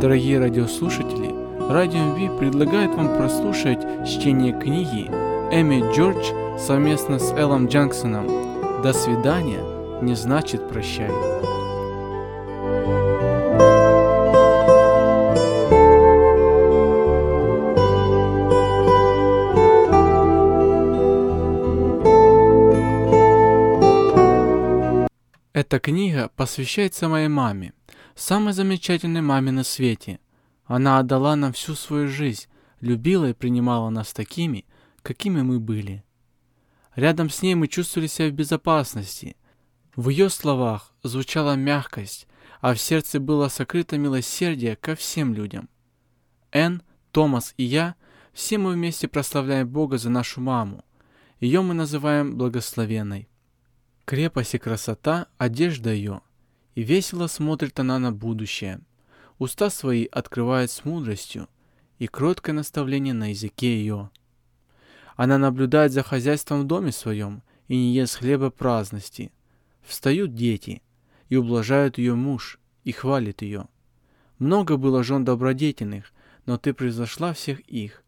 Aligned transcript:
Дорогие 0.00 0.38
радиослушатели, 0.38 1.28
Радио 1.70 2.00
МВ 2.00 2.38
предлагает 2.38 2.94
вам 2.94 3.18
прослушать 3.18 3.80
чтение 4.08 4.58
книги 4.58 5.10
Эми 5.52 5.92
Джордж 5.92 6.24
совместно 6.58 7.18
с 7.18 7.30
Эллом 7.32 7.66
Джанксоном 7.66 8.82
«До 8.82 8.94
свидания» 8.94 9.60
не 10.00 10.14
значит 10.14 10.66
прощай. 10.70 11.10
Эта 25.52 25.78
книга 25.78 26.30
посвящается 26.36 27.06
моей 27.06 27.28
маме, 27.28 27.74
самой 28.14 28.52
замечательной 28.52 29.20
маме 29.20 29.52
на 29.52 29.64
свете. 29.64 30.20
Она 30.64 30.98
отдала 30.98 31.36
нам 31.36 31.52
всю 31.52 31.74
свою 31.74 32.08
жизнь, 32.08 32.46
любила 32.80 33.30
и 33.30 33.34
принимала 33.34 33.90
нас 33.90 34.12
такими, 34.12 34.64
какими 35.02 35.42
мы 35.42 35.58
были. 35.58 36.04
Рядом 36.94 37.30
с 37.30 37.42
ней 37.42 37.54
мы 37.54 37.68
чувствовали 37.68 38.06
себя 38.08 38.28
в 38.28 38.32
безопасности. 38.32 39.36
В 39.96 40.08
ее 40.08 40.28
словах 40.30 40.92
звучала 41.02 41.54
мягкость, 41.54 42.26
а 42.60 42.74
в 42.74 42.80
сердце 42.80 43.20
было 43.20 43.48
сокрыто 43.48 43.96
милосердие 43.96 44.76
ко 44.76 44.94
всем 44.94 45.34
людям. 45.34 45.68
Энн, 46.52 46.82
Томас 47.10 47.54
и 47.56 47.64
я, 47.64 47.94
все 48.32 48.58
мы 48.58 48.72
вместе 48.72 49.08
прославляем 49.08 49.68
Бога 49.68 49.98
за 49.98 50.10
нашу 50.10 50.40
маму. 50.40 50.84
Ее 51.40 51.62
мы 51.62 51.74
называем 51.74 52.36
благословенной. 52.36 53.28
Крепость 54.04 54.54
и 54.54 54.58
красота– 54.58 55.28
одежда 55.38 55.90
ее, 55.90 56.20
и 56.80 56.82
весело 56.82 57.26
смотрит 57.26 57.78
она 57.78 57.98
на 57.98 58.10
будущее. 58.10 58.80
Уста 59.38 59.68
свои 59.68 60.06
открывает 60.06 60.70
с 60.70 60.86
мудростью, 60.86 61.46
и 61.98 62.06
кроткое 62.06 62.54
наставление 62.54 63.12
на 63.12 63.32
языке 63.32 63.78
ее. 63.78 64.08
Она 65.14 65.36
наблюдает 65.36 65.92
за 65.92 66.02
хозяйством 66.02 66.62
в 66.62 66.66
доме 66.66 66.90
своем 66.90 67.42
и 67.68 67.76
не 67.76 67.92
ест 67.92 68.16
хлеба 68.16 68.48
праздности. 68.48 69.30
Встают 69.82 70.34
дети, 70.34 70.80
и 71.28 71.36
ублажают 71.36 71.98
ее 71.98 72.14
муж, 72.14 72.58
и 72.84 72.92
хвалит 72.92 73.42
ее. 73.42 73.68
Много 74.38 74.78
было 74.78 75.04
жен 75.04 75.22
добродетельных, 75.22 76.14
но 76.46 76.56
ты 76.56 76.72
превзошла 76.72 77.34
всех 77.34 77.60
их. 77.68 78.02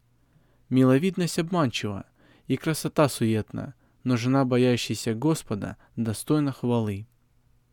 Миловидность 0.71 1.39
обманчива, 1.39 2.07
и 2.47 2.57
красота 2.57 3.11
суетна, 3.11 3.75
но 4.03 4.17
жена, 4.17 4.47
боящаяся 4.47 5.13
Господа, 5.13 5.77
достойна 5.95 6.53
хвалы. 6.53 7.07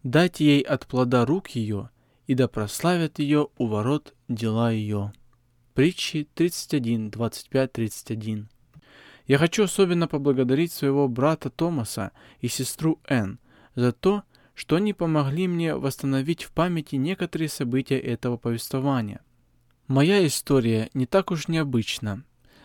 Дайте 0.04 0.46
ей 0.46 0.62
от 0.62 0.88
плода 0.88 1.26
рук 1.26 1.50
ее, 1.50 1.90
и 2.26 2.34
да 2.34 2.48
прославят 2.48 3.20
ее 3.20 3.50
у 3.58 3.68
ворот 3.68 4.14
дела 4.30 4.72
ее. 4.72 5.12
Притчи 5.74 6.28
31, 6.36 7.10
25, 7.10 7.72
31. 7.72 8.50
Я 9.28 9.38
хочу 9.38 9.64
особенно 9.64 10.08
поблагодарить 10.08 10.72
своего 10.72 11.08
брата 11.08 11.50
Томаса 11.50 12.12
и 12.40 12.48
сестру 12.48 13.00
Энн 13.08 13.40
за 13.76 13.92
то, 13.92 14.24
что 14.56 14.78
они 14.78 14.94
помогли 14.94 15.48
мне 15.48 15.76
восстановить 15.76 16.44
в 16.44 16.52
памяти 16.52 16.96
некоторые 16.96 17.50
события 17.50 18.00
этого 18.00 18.38
повествования. 18.38 19.22
Моя 19.88 20.26
история 20.26 20.90
не 20.94 21.08
так 21.08 21.32
уж 21.32 21.48
необычна. 21.48 22.24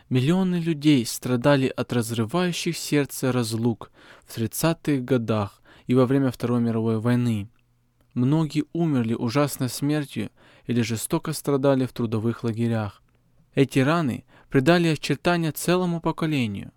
Миллионы 0.08 0.56
людей 0.56 1.04
страдали 1.04 1.66
от 1.66 1.92
разрывающих 1.92 2.76
сердце 2.76 3.32
разлук 3.32 3.90
в 4.24 4.36
30-х 4.36 5.02
годах 5.02 5.62
и 5.86 5.94
во 5.94 6.06
время 6.06 6.30
Второй 6.30 6.60
мировой 6.60 7.00
войны. 7.00 7.48
Многие 8.14 8.64
умерли 8.72 9.14
ужасной 9.14 9.68
смертью 9.68 10.30
или 10.66 10.82
жестоко 10.82 11.32
страдали 11.32 11.84
в 11.84 11.92
трудовых 11.92 12.44
лагерях. 12.44 13.02
Эти 13.54 13.80
раны 13.80 14.24
придали 14.48 14.88
очертания 14.88 15.52
целому 15.52 16.00
поколению. 16.00 16.72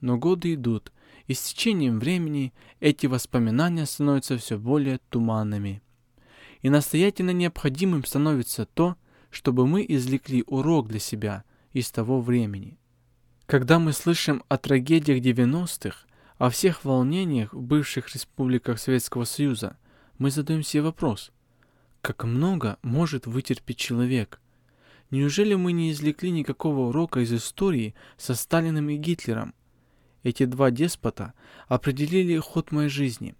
Но 0.00 0.16
годы 0.16 0.54
идут, 0.54 0.92
и 1.26 1.34
с 1.34 1.42
течением 1.42 1.98
времени 1.98 2.52
эти 2.80 3.06
воспоминания 3.06 3.84
становятся 3.84 4.38
все 4.38 4.58
более 4.58 4.98
туманными. 5.10 5.82
И 6.62 6.70
настоятельно 6.70 7.30
необходимым 7.30 8.04
становится 8.04 8.66
то, 8.66 8.96
чтобы 9.30 9.66
мы 9.66 9.84
извлекли 9.86 10.42
урок 10.46 10.88
для 10.88 10.98
себя 10.98 11.44
из 11.72 11.90
того 11.90 12.20
времени. 12.20 12.78
Когда 13.46 13.78
мы 13.78 13.92
слышим 13.92 14.42
о 14.48 14.56
трагедиях 14.56 15.22
90-х, 15.22 16.06
о 16.38 16.50
всех 16.50 16.84
волнениях 16.84 17.52
в 17.52 17.60
бывших 17.60 18.14
республиках 18.14 18.78
Советского 18.78 19.24
Союза, 19.24 19.76
мы 20.18 20.30
задаем 20.30 20.62
себе 20.62 20.82
вопрос, 20.82 21.32
как 22.00 22.24
много 22.24 22.78
может 22.82 23.26
вытерпеть 23.26 23.76
человек? 23.76 24.40
Неужели 25.10 25.54
мы 25.54 25.72
не 25.72 25.90
извлекли 25.90 26.30
никакого 26.30 26.88
урока 26.88 27.20
из 27.20 27.32
истории 27.32 27.94
со 28.16 28.34
Сталиным 28.34 28.88
и 28.88 28.96
Гитлером? 28.96 29.52
Эти 30.22 30.44
два 30.44 30.70
деспота 30.70 31.34
определили 31.66 32.38
ход 32.38 32.70
моей 32.70 32.88
жизни, 32.88 33.34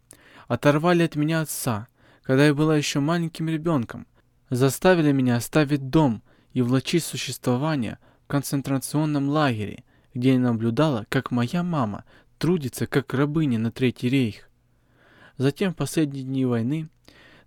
оторвали 0.49 1.05
от 1.05 1.15
меня 1.15 1.43
отца, 1.43 1.87
когда 2.23 2.47
я 2.47 2.55
была 2.55 2.77
еще 2.77 3.01
маленьким 3.01 3.49
ребенком, 3.49 4.07
заставили 4.51 5.13
меня 5.13 5.37
оставить 5.37 5.89
дом 5.89 6.23
и 6.53 6.63
влачить 6.63 7.05
существование 7.05 7.99
в 8.25 8.29
концентрационном 8.29 9.29
лагере, 9.29 9.85
где 10.15 10.33
я 10.33 10.39
наблюдала, 10.41 11.07
как 11.09 11.31
моя 11.31 11.63
мама 11.63 12.05
трудится 12.39 12.87
как 12.87 13.13
рабыня 13.15 13.59
на 13.59 13.71
Третий 13.71 14.09
рейх. 14.09 14.49
Затем 15.37 15.73
в 15.73 15.77
последние 15.77 16.25
дни 16.25 16.45
войны 16.45 16.89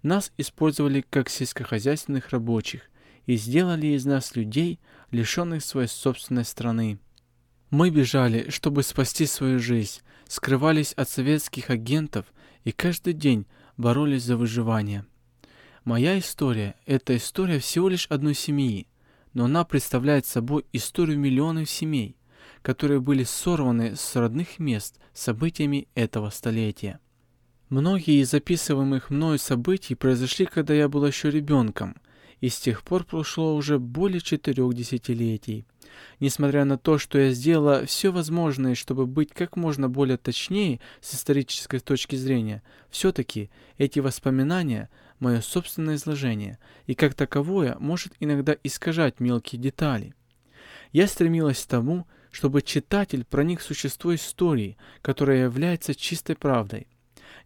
нас 0.04 0.32
использовали 0.38 1.04
как 1.10 1.30
сельскохозяйственных 1.30 2.30
рабочих 2.30 2.90
и 3.26 3.36
сделали 3.36 3.88
из 3.88 4.06
нас 4.06 4.36
людей, 4.36 4.80
лишенных 5.12 5.64
своей 5.64 5.88
собственной 5.88 6.46
страны. 6.46 7.00
Мы 7.70 7.90
бежали, 7.90 8.50
чтобы 8.50 8.84
спасти 8.84 9.26
свою 9.26 9.60
жизнь, 9.60 10.02
скрывались 10.28 10.94
от 10.94 11.10
советских 11.10 11.70
агентов 11.70 12.26
и 12.64 12.72
каждый 12.72 13.14
день 13.14 13.46
боролись 13.78 14.24
за 14.24 14.38
выживание. 14.38 15.06
Моя 15.84 16.20
история– 16.20 16.76
это 16.86 17.16
история 17.16 17.60
всего 17.60 17.90
лишь 17.90 18.08
одной 18.08 18.36
семьи, 18.36 18.88
но 19.34 19.46
она 19.46 19.64
представляет 19.64 20.26
собой 20.26 20.66
историю 20.74 21.18
миллионов 21.18 21.70
семей, 21.70 22.18
которые 22.62 23.00
были 23.00 23.24
сорваны 23.24 23.96
с 23.96 24.16
родных 24.16 24.60
мест 24.60 25.00
событиями 25.14 25.88
этого 25.96 26.30
столетия. 26.30 27.00
Многие 27.70 28.22
из 28.22 28.32
записываемых 28.32 29.10
мною 29.10 29.40
событий 29.40 29.96
произошли, 29.96 30.46
когда 30.46 30.74
я 30.74 30.90
был 30.90 31.06
еще 31.06 31.32
ребенком, 31.32 31.96
и 32.40 32.50
с 32.50 32.60
тех 32.60 32.84
пор 32.84 33.06
прошло 33.06 33.56
уже 33.56 33.80
более 33.80 34.20
четырех 34.20 34.74
десятилетий. 34.74 35.66
Несмотря 36.20 36.66
на 36.66 36.78
то, 36.78 36.98
что 36.98 37.20
я 37.20 37.32
сделала 37.32 37.86
все 37.86 38.12
возможное, 38.12 38.76
чтобы 38.76 39.06
быть 39.06 39.32
как 39.32 39.56
можно 39.56 39.90
более 39.90 40.18
точнее 40.18 40.80
с 41.00 41.16
исторической 41.16 41.80
точки 41.80 42.16
зрения, 42.16 42.64
все-таки 42.90 43.50
эти 43.78 44.00
воспоминания– 44.00 44.90
мое 45.22 45.40
собственное 45.42 45.96
изложение, 45.96 46.58
и 46.88 46.96
как 46.96 47.14
таковое 47.14 47.78
может 47.80 48.14
иногда 48.20 48.58
искажать 48.64 49.20
мелкие 49.20 49.62
детали. 49.62 50.14
Я 50.92 51.08
стремилась 51.08 51.64
к 51.64 51.68
тому, 51.68 52.08
чтобы 52.32 52.62
читатель 52.62 53.26
проник 53.26 53.60
в 53.60 53.64
существо 53.64 54.16
истории, 54.16 54.78
которая 55.02 55.44
является 55.44 55.94
чистой 55.94 56.36
правдой. 56.36 56.88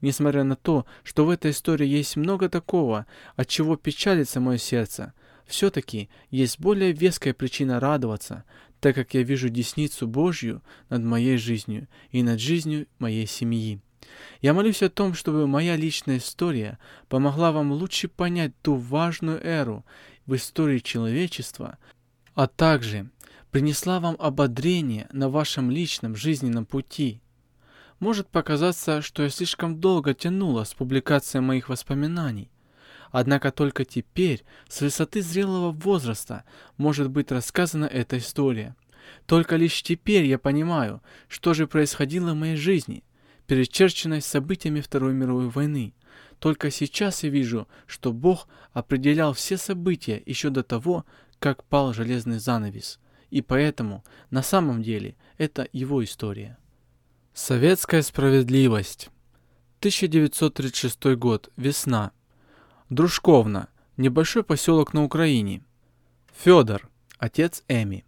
Несмотря 0.02 0.44
на 0.44 0.56
то, 0.56 0.86
что 1.04 1.26
в 1.26 1.30
этой 1.30 1.52
истории 1.52 1.88
есть 1.88 2.16
много 2.16 2.50
такого, 2.50 3.06
от 3.36 3.48
чего 3.48 3.76
печалится 3.76 4.40
мое 4.40 4.58
сердце, 4.58 5.14
все-таки 5.46 6.10
есть 6.30 6.60
более 6.60 6.92
веская 6.92 7.34
причина 7.34 7.80
радоваться, 7.80 8.44
так 8.80 8.96
как 8.96 9.14
я 9.14 9.24
вижу 9.24 9.50
десницу 9.50 10.08
Божью 10.08 10.62
над 10.90 11.04
моей 11.04 11.38
жизнью 11.38 11.88
и 12.12 12.24
над 12.24 12.40
жизнью 12.40 12.88
моей 13.00 13.26
семьи. 13.26 13.80
Я 14.42 14.54
молюсь 14.54 14.84
о 14.84 14.90
том, 14.90 15.14
чтобы 15.14 15.48
моя 15.48 15.76
личная 15.76 16.18
история 16.18 16.78
помогла 17.10 17.52
вам 17.52 17.72
лучше 17.72 18.08
понять 18.08 18.54
ту 18.62 18.76
важную 18.76 19.44
эру 19.44 19.86
в 20.26 20.36
истории 20.36 20.80
человечества, 20.80 21.78
а 22.34 22.48
также 22.48 23.10
принесла 23.56 24.02
вам 24.02 24.18
ободрение 24.20 25.08
на 25.14 25.30
вашем 25.30 25.72
личном 25.72 26.14
жизненном 26.14 26.66
пути. 26.66 27.22
Может 28.02 28.28
показаться, 28.28 29.02
что 29.02 29.24
я 29.24 29.30
слишком 29.30 29.80
долго 29.80 30.14
тянула 30.14 30.66
с 30.66 30.74
публикацией 30.74 31.42
моих 31.42 31.70
воспоминаний. 31.70 32.52
Однако 33.12 33.54
только 33.54 33.86
теперь, 33.86 34.44
с 34.68 34.82
высоты 34.82 35.22
зрелого 35.22 35.72
возраста, 35.72 36.44
может 36.76 37.10
быть 37.10 37.32
рассказана 37.32 37.86
эта 37.86 38.18
история. 38.18 38.76
Только 39.26 39.56
лишь 39.56 39.82
теперь 39.84 40.26
я 40.26 40.38
понимаю, 40.38 41.02
что 41.30 41.54
же 41.54 41.66
происходило 41.66 42.34
в 42.34 42.36
моей 42.36 42.58
жизни, 42.58 43.06
перечерченной 43.48 44.22
событиями 44.22 44.82
Второй 44.82 45.14
мировой 45.14 45.48
войны. 45.48 45.94
Только 46.40 46.72
сейчас 46.72 47.24
я 47.24 47.30
вижу, 47.30 47.70
что 47.88 48.12
Бог 48.12 48.50
определял 48.74 49.32
все 49.32 49.56
события 49.56 50.22
еще 50.26 50.50
до 50.50 50.62
того, 50.62 51.06
как 51.40 51.64
пал 51.64 51.94
железный 51.94 52.40
занавес– 52.40 53.00
и 53.36 53.42
поэтому 53.42 54.06
на 54.30 54.42
самом 54.42 54.82
деле 54.82 55.18
это 55.38 55.68
его 55.74 56.02
история. 56.02 56.58
Советская 57.34 58.02
справедливость. 58.02 59.10
1936 59.80 61.18
год. 61.18 61.52
Весна. 61.58 62.14
Дружковна. 62.90 63.68
Небольшой 63.98 64.46
поселок 64.46 64.94
на 64.94 65.04
Украине. 65.04 65.62
Федор, 66.34 66.90
отец 67.18 67.62
Эми. 67.68 68.06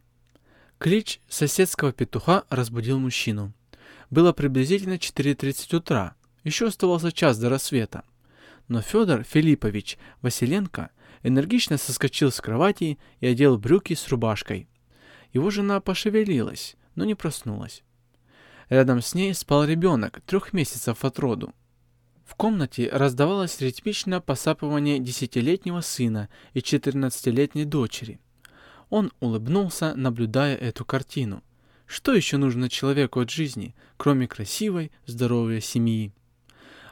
Клич 0.77 1.19
соседского 1.27 1.91
петуха 1.91 2.45
разбудил 2.49 2.97
мужчину. 2.97 3.51
Было 4.09 4.31
приблизительно 4.31 4.93
4.30 4.93 5.75
утра, 5.75 6.15
еще 6.45 6.67
оставался 6.67 7.11
час 7.11 7.37
до 7.37 7.49
рассвета. 7.49 8.05
Но 8.69 8.81
Федор 8.81 9.23
Филиппович 9.23 9.97
Василенко 10.21 10.89
энергично 11.23 11.77
соскочил 11.77 12.31
с 12.31 12.39
кровати 12.39 12.97
и 13.19 13.27
одел 13.27 13.57
брюки 13.57 13.93
с 13.93 14.07
рубашкой. 14.07 14.69
Его 15.37 15.51
жена 15.51 15.79
пошевелилась, 15.81 16.75
но 16.95 17.05
не 17.05 17.13
проснулась. 17.13 17.83
Рядом 18.69 19.03
с 19.03 19.13
ней 19.13 19.35
спал 19.35 19.65
ребенок, 19.65 20.21
трех 20.25 20.51
месяцев 20.51 21.05
от 21.05 21.19
роду. 21.19 21.53
В 22.25 22.33
комнате 22.33 22.89
раздавалось 22.91 23.61
ритмичное 23.61 24.19
посапывание 24.19 24.97
десятилетнего 24.97 25.81
сына 25.81 26.27
и 26.55 26.63
четырнадцатилетней 26.63 27.65
дочери. 27.65 28.19
Он 28.89 29.11
улыбнулся, 29.19 29.93
наблюдая 29.93 30.55
эту 30.55 30.85
картину. 30.85 31.43
Что 31.85 32.15
еще 32.15 32.37
нужно 32.37 32.67
человеку 32.67 33.19
от 33.19 33.29
жизни, 33.29 33.75
кроме 33.95 34.27
красивой, 34.27 34.91
здоровой 35.05 35.61
семьи? 35.61 36.13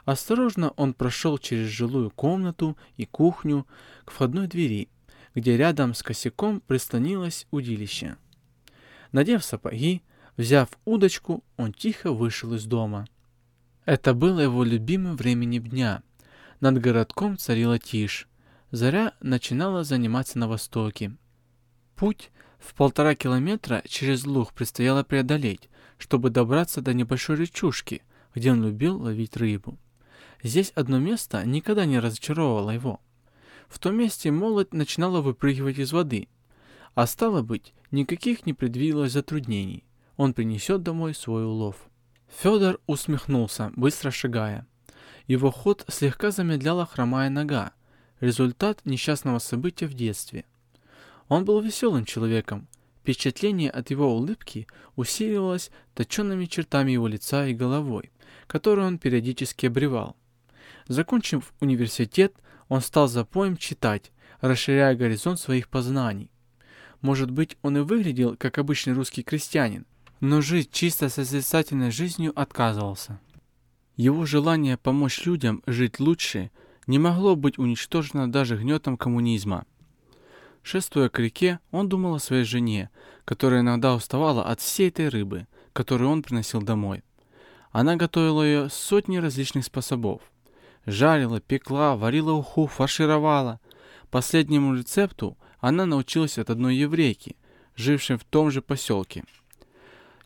Осторожно 0.04 0.70
он 0.76 0.94
прошел 0.94 1.36
через 1.38 1.66
жилую 1.66 2.12
комнату 2.12 2.78
и 2.96 3.06
кухню 3.06 3.66
к 4.04 4.12
входной 4.12 4.46
двери, 4.46 4.88
где 5.34 5.56
рядом 5.56 5.94
с 5.94 6.04
косяком 6.04 6.60
прислонилось 6.60 7.48
удилище. 7.50 8.16
Надев 9.12 9.44
сапоги, 9.44 10.02
взяв 10.36 10.68
удочку, 10.84 11.44
он 11.56 11.72
тихо 11.72 12.12
вышел 12.12 12.54
из 12.54 12.64
дома. 12.64 13.06
Это 13.84 14.14
было 14.14 14.40
его 14.40 14.64
любимым 14.64 15.16
временем 15.16 15.64
дня. 15.64 16.02
Над 16.60 16.80
городком 16.80 17.38
царила 17.38 17.78
тишь. 17.78 18.28
Заря 18.70 19.12
начинала 19.20 19.84
заниматься 19.84 20.38
на 20.38 20.48
востоке. 20.48 21.16
Путь 21.94 22.30
в 22.58 22.74
полтора 22.74 23.14
километра 23.14 23.82
через 23.86 24.26
луг 24.26 24.52
предстояло 24.52 25.04
преодолеть, 25.04 25.68
чтобы 25.98 26.30
добраться 26.30 26.80
до 26.80 26.92
небольшой 26.94 27.36
речушки, 27.36 28.02
где 28.34 28.52
он 28.52 28.64
любил 28.64 29.00
ловить 29.00 29.36
рыбу. 29.36 29.78
Здесь 30.42 30.72
одно 30.74 30.98
место 30.98 31.44
никогда 31.46 31.86
не 31.86 31.98
разочаровывало 31.98 32.70
его. 32.70 33.00
В 33.68 33.78
том 33.78 33.96
месте 33.96 34.30
молоть 34.30 34.74
начинала 34.74 35.20
выпрыгивать 35.20 35.78
из 35.78 35.92
воды, 35.92 36.28
а 36.94 37.06
стало 37.06 37.42
быть, 37.42 37.72
никаких 37.90 38.46
не 38.46 38.52
предвиделось 38.52 39.12
затруднений. 39.12 39.84
Он 40.16 40.34
принесет 40.34 40.82
домой 40.82 41.14
свой 41.14 41.44
улов. 41.44 41.76
Федор 42.28 42.80
усмехнулся, 42.86 43.72
быстро 43.76 44.10
шагая. 44.10 44.66
Его 45.26 45.50
ход 45.50 45.84
слегка 45.88 46.30
замедляла 46.30 46.86
хромая 46.86 47.30
нога, 47.30 47.72
результат 48.20 48.80
несчастного 48.84 49.38
события 49.38 49.86
в 49.86 49.94
детстве. 49.94 50.44
Он 51.28 51.44
был 51.44 51.60
веселым 51.60 52.04
человеком. 52.04 52.68
Впечатление 53.00 53.70
от 53.70 53.90
его 53.90 54.12
улыбки 54.12 54.66
усиливалось 54.96 55.70
точенными 55.94 56.46
чертами 56.46 56.92
его 56.92 57.06
лица 57.06 57.46
и 57.46 57.54
головой, 57.54 58.10
которую 58.46 58.86
он 58.86 58.98
периодически 58.98 59.66
обревал. 59.66 60.16
Закончив 60.88 61.52
университет, 61.60 62.34
он 62.68 62.80
стал 62.80 63.08
запоем 63.08 63.56
читать, 63.56 64.12
расширяя 64.40 64.94
горизонт 64.96 65.38
своих 65.38 65.68
познаний. 65.68 66.30
Может 67.00 67.30
быть, 67.30 67.56
он 67.62 67.78
и 67.78 67.80
выглядел 67.80 68.36
как 68.36 68.58
обычный 68.58 68.94
русский 68.94 69.22
крестьянин, 69.22 69.86
но 70.20 70.40
жить 70.40 70.70
чисто 70.72 71.08
созерцательной 71.08 71.90
жизнью 71.90 72.32
отказывался. 72.34 73.20
Его 73.96 74.26
желание 74.26 74.76
помочь 74.76 75.24
людям 75.24 75.62
жить 75.66 76.00
лучше 76.00 76.50
не 76.86 76.98
могло 76.98 77.34
быть 77.36 77.58
уничтожено 77.58 78.30
даже 78.30 78.56
гнетом 78.56 78.96
коммунизма. 78.96 79.64
Шествуя 80.62 81.08
к 81.08 81.18
реке, 81.18 81.60
он 81.70 81.88
думал 81.88 82.16
о 82.16 82.20
своей 82.20 82.44
жене, 82.44 82.90
которая 83.24 83.60
иногда 83.60 83.94
уставала 83.94 84.44
от 84.44 84.60
всей 84.60 84.88
этой 84.88 85.08
рыбы, 85.08 85.46
которую 85.72 86.10
он 86.10 86.22
приносил 86.22 86.60
домой. 86.60 87.04
Она 87.70 87.96
готовила 87.96 88.42
ее 88.42 88.68
сотни 88.68 89.18
различных 89.18 89.64
способов. 89.64 90.22
Жарила, 90.86 91.40
пекла, 91.40 91.96
варила 91.96 92.32
уху, 92.32 92.66
фаршировала. 92.66 93.60
Последнему 94.10 94.74
рецепту 94.74 95.36
она 95.60 95.86
научилась 95.86 96.38
от 96.38 96.50
одной 96.50 96.76
еврейки, 96.76 97.36
жившей 97.74 98.16
в 98.16 98.24
том 98.24 98.50
же 98.50 98.62
поселке. 98.62 99.24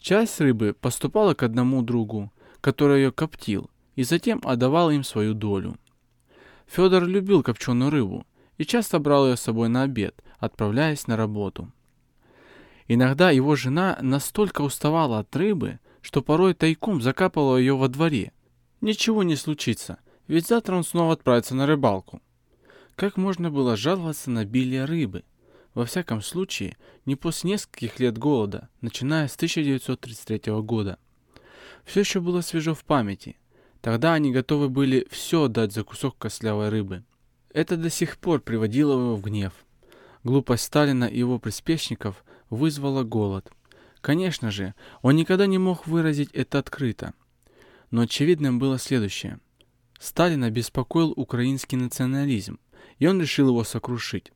Часть 0.00 0.40
рыбы 0.40 0.74
поступала 0.78 1.34
к 1.34 1.42
одному 1.42 1.82
другу, 1.82 2.32
который 2.60 3.02
ее 3.02 3.12
коптил, 3.12 3.70
и 3.96 4.02
затем 4.02 4.40
отдавал 4.44 4.90
им 4.90 5.04
свою 5.04 5.34
долю. 5.34 5.76
Федор 6.66 7.04
любил 7.04 7.42
копченую 7.42 7.90
рыбу 7.90 8.26
и 8.56 8.64
часто 8.64 8.98
брал 8.98 9.28
ее 9.28 9.36
с 9.36 9.40
собой 9.40 9.68
на 9.68 9.82
обед, 9.82 10.22
отправляясь 10.38 11.06
на 11.06 11.16
работу. 11.16 11.70
Иногда 12.88 13.30
его 13.30 13.56
жена 13.56 13.98
настолько 14.00 14.62
уставала 14.62 15.20
от 15.20 15.34
рыбы, 15.36 15.78
что 16.00 16.22
порой 16.22 16.54
тайком 16.54 17.02
закапывала 17.02 17.56
ее 17.56 17.76
во 17.76 17.88
дворе. 17.88 18.32
Ничего 18.80 19.22
не 19.22 19.36
случится, 19.36 19.98
ведь 20.26 20.46
завтра 20.46 20.76
он 20.76 20.84
снова 20.84 21.12
отправится 21.12 21.54
на 21.54 21.66
рыбалку. 21.66 22.20
Как 23.00 23.16
можно 23.16 23.50
было 23.50 23.78
жаловаться 23.78 24.30
на 24.30 24.40
обилие 24.40 24.84
рыбы? 24.84 25.24
Во 25.72 25.86
всяком 25.86 26.20
случае, 26.20 26.76
не 27.06 27.16
после 27.16 27.52
нескольких 27.52 27.98
лет 27.98 28.18
голода, 28.18 28.68
начиная 28.82 29.26
с 29.26 29.36
1933 29.36 30.52
года. 30.60 30.98
Все 31.86 32.00
еще 32.00 32.20
было 32.20 32.42
свежо 32.42 32.74
в 32.74 32.84
памяти. 32.84 33.38
Тогда 33.80 34.12
они 34.12 34.32
готовы 34.32 34.68
были 34.68 35.08
все 35.10 35.44
отдать 35.44 35.72
за 35.72 35.82
кусок 35.82 36.18
костлявой 36.18 36.68
рыбы. 36.68 37.02
Это 37.54 37.78
до 37.78 37.88
сих 37.88 38.18
пор 38.18 38.42
приводило 38.42 38.92
его 38.92 39.16
в 39.16 39.22
гнев. 39.22 39.54
Глупость 40.22 40.64
Сталина 40.64 41.06
и 41.06 41.20
его 41.20 41.38
приспешников 41.38 42.22
вызвала 42.50 43.02
голод. 43.02 43.50
Конечно 44.02 44.50
же, 44.50 44.74
он 45.00 45.16
никогда 45.16 45.46
не 45.46 45.56
мог 45.56 45.86
выразить 45.86 46.32
это 46.34 46.58
открыто. 46.58 47.14
Но 47.90 48.02
очевидным 48.02 48.58
было 48.58 48.78
следующее. 48.78 49.40
Сталина 49.98 50.50
беспокоил 50.50 51.12
украинский 51.12 51.76
национализм, 51.76 52.58
и 52.98 53.06
он 53.06 53.20
решил 53.20 53.48
его 53.48 53.64
сокрушить 53.64 54.32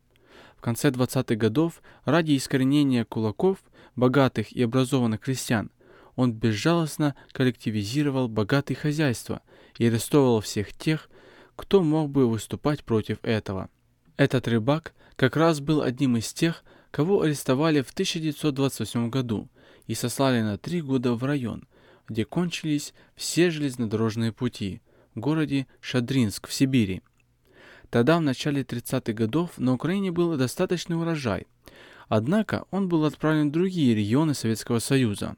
конце 0.64 0.88
20-х 0.88 1.34
годов 1.34 1.82
ради 2.06 2.38
искоренения 2.38 3.04
кулаков, 3.04 3.58
богатых 3.96 4.50
и 4.50 4.62
образованных 4.62 5.20
крестьян, 5.20 5.70
он 6.16 6.32
безжалостно 6.32 7.14
коллективизировал 7.32 8.28
богатые 8.28 8.76
хозяйства 8.78 9.42
и 9.76 9.86
арестовывал 9.86 10.40
всех 10.40 10.72
тех, 10.72 11.10
кто 11.54 11.82
мог 11.82 12.10
бы 12.10 12.26
выступать 12.26 12.82
против 12.82 13.18
этого. 13.22 13.68
Этот 14.16 14.48
рыбак 14.48 14.94
как 15.16 15.36
раз 15.36 15.60
был 15.60 15.82
одним 15.82 16.16
из 16.16 16.32
тех, 16.32 16.64
кого 16.90 17.20
арестовали 17.20 17.82
в 17.82 17.90
1928 17.90 19.10
году 19.10 19.50
и 19.86 19.94
сослали 19.94 20.40
на 20.40 20.56
три 20.56 20.80
года 20.80 21.12
в 21.12 21.24
район, 21.24 21.68
где 22.08 22.24
кончились 22.24 22.94
все 23.16 23.50
железнодорожные 23.50 24.32
пути 24.32 24.80
в 25.14 25.20
городе 25.20 25.66
Шадринск 25.82 26.48
в 26.48 26.54
Сибири. 26.54 27.02
Тогда, 27.94 28.18
в 28.18 28.22
начале 28.22 28.62
30-х 28.62 29.12
годов, 29.12 29.56
на 29.56 29.72
Украине 29.72 30.10
был 30.10 30.36
достаточный 30.36 30.96
урожай. 30.96 31.46
Однако 32.08 32.64
он 32.72 32.88
был 32.88 33.04
отправлен 33.04 33.50
в 33.50 33.52
другие 33.52 33.94
регионы 33.94 34.34
Советского 34.34 34.80
Союза. 34.80 35.36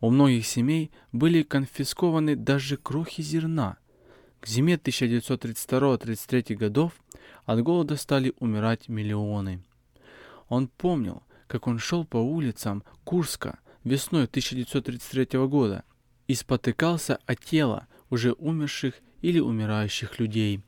У 0.00 0.08
многих 0.08 0.46
семей 0.46 0.90
были 1.12 1.42
конфискованы 1.42 2.36
даже 2.36 2.78
крохи 2.78 3.20
зерна. 3.20 3.76
К 4.40 4.46
зиме 4.46 4.76
1932-33 4.76 6.54
годов 6.54 6.94
от 7.44 7.62
голода 7.62 7.96
стали 7.96 8.32
умирать 8.38 8.88
миллионы. 8.88 9.62
Он 10.48 10.68
помнил, 10.68 11.22
как 11.48 11.66
он 11.66 11.78
шел 11.78 12.06
по 12.06 12.16
улицам 12.16 12.82
Курска 13.04 13.58
весной 13.84 14.24
1933 14.24 15.38
года 15.40 15.84
и 16.28 16.34
спотыкался 16.34 17.18
о 17.26 17.34
тело 17.34 17.88
уже 18.08 18.32
умерших 18.32 18.94
или 19.20 19.38
умирающих 19.38 20.18
людей. 20.18 20.62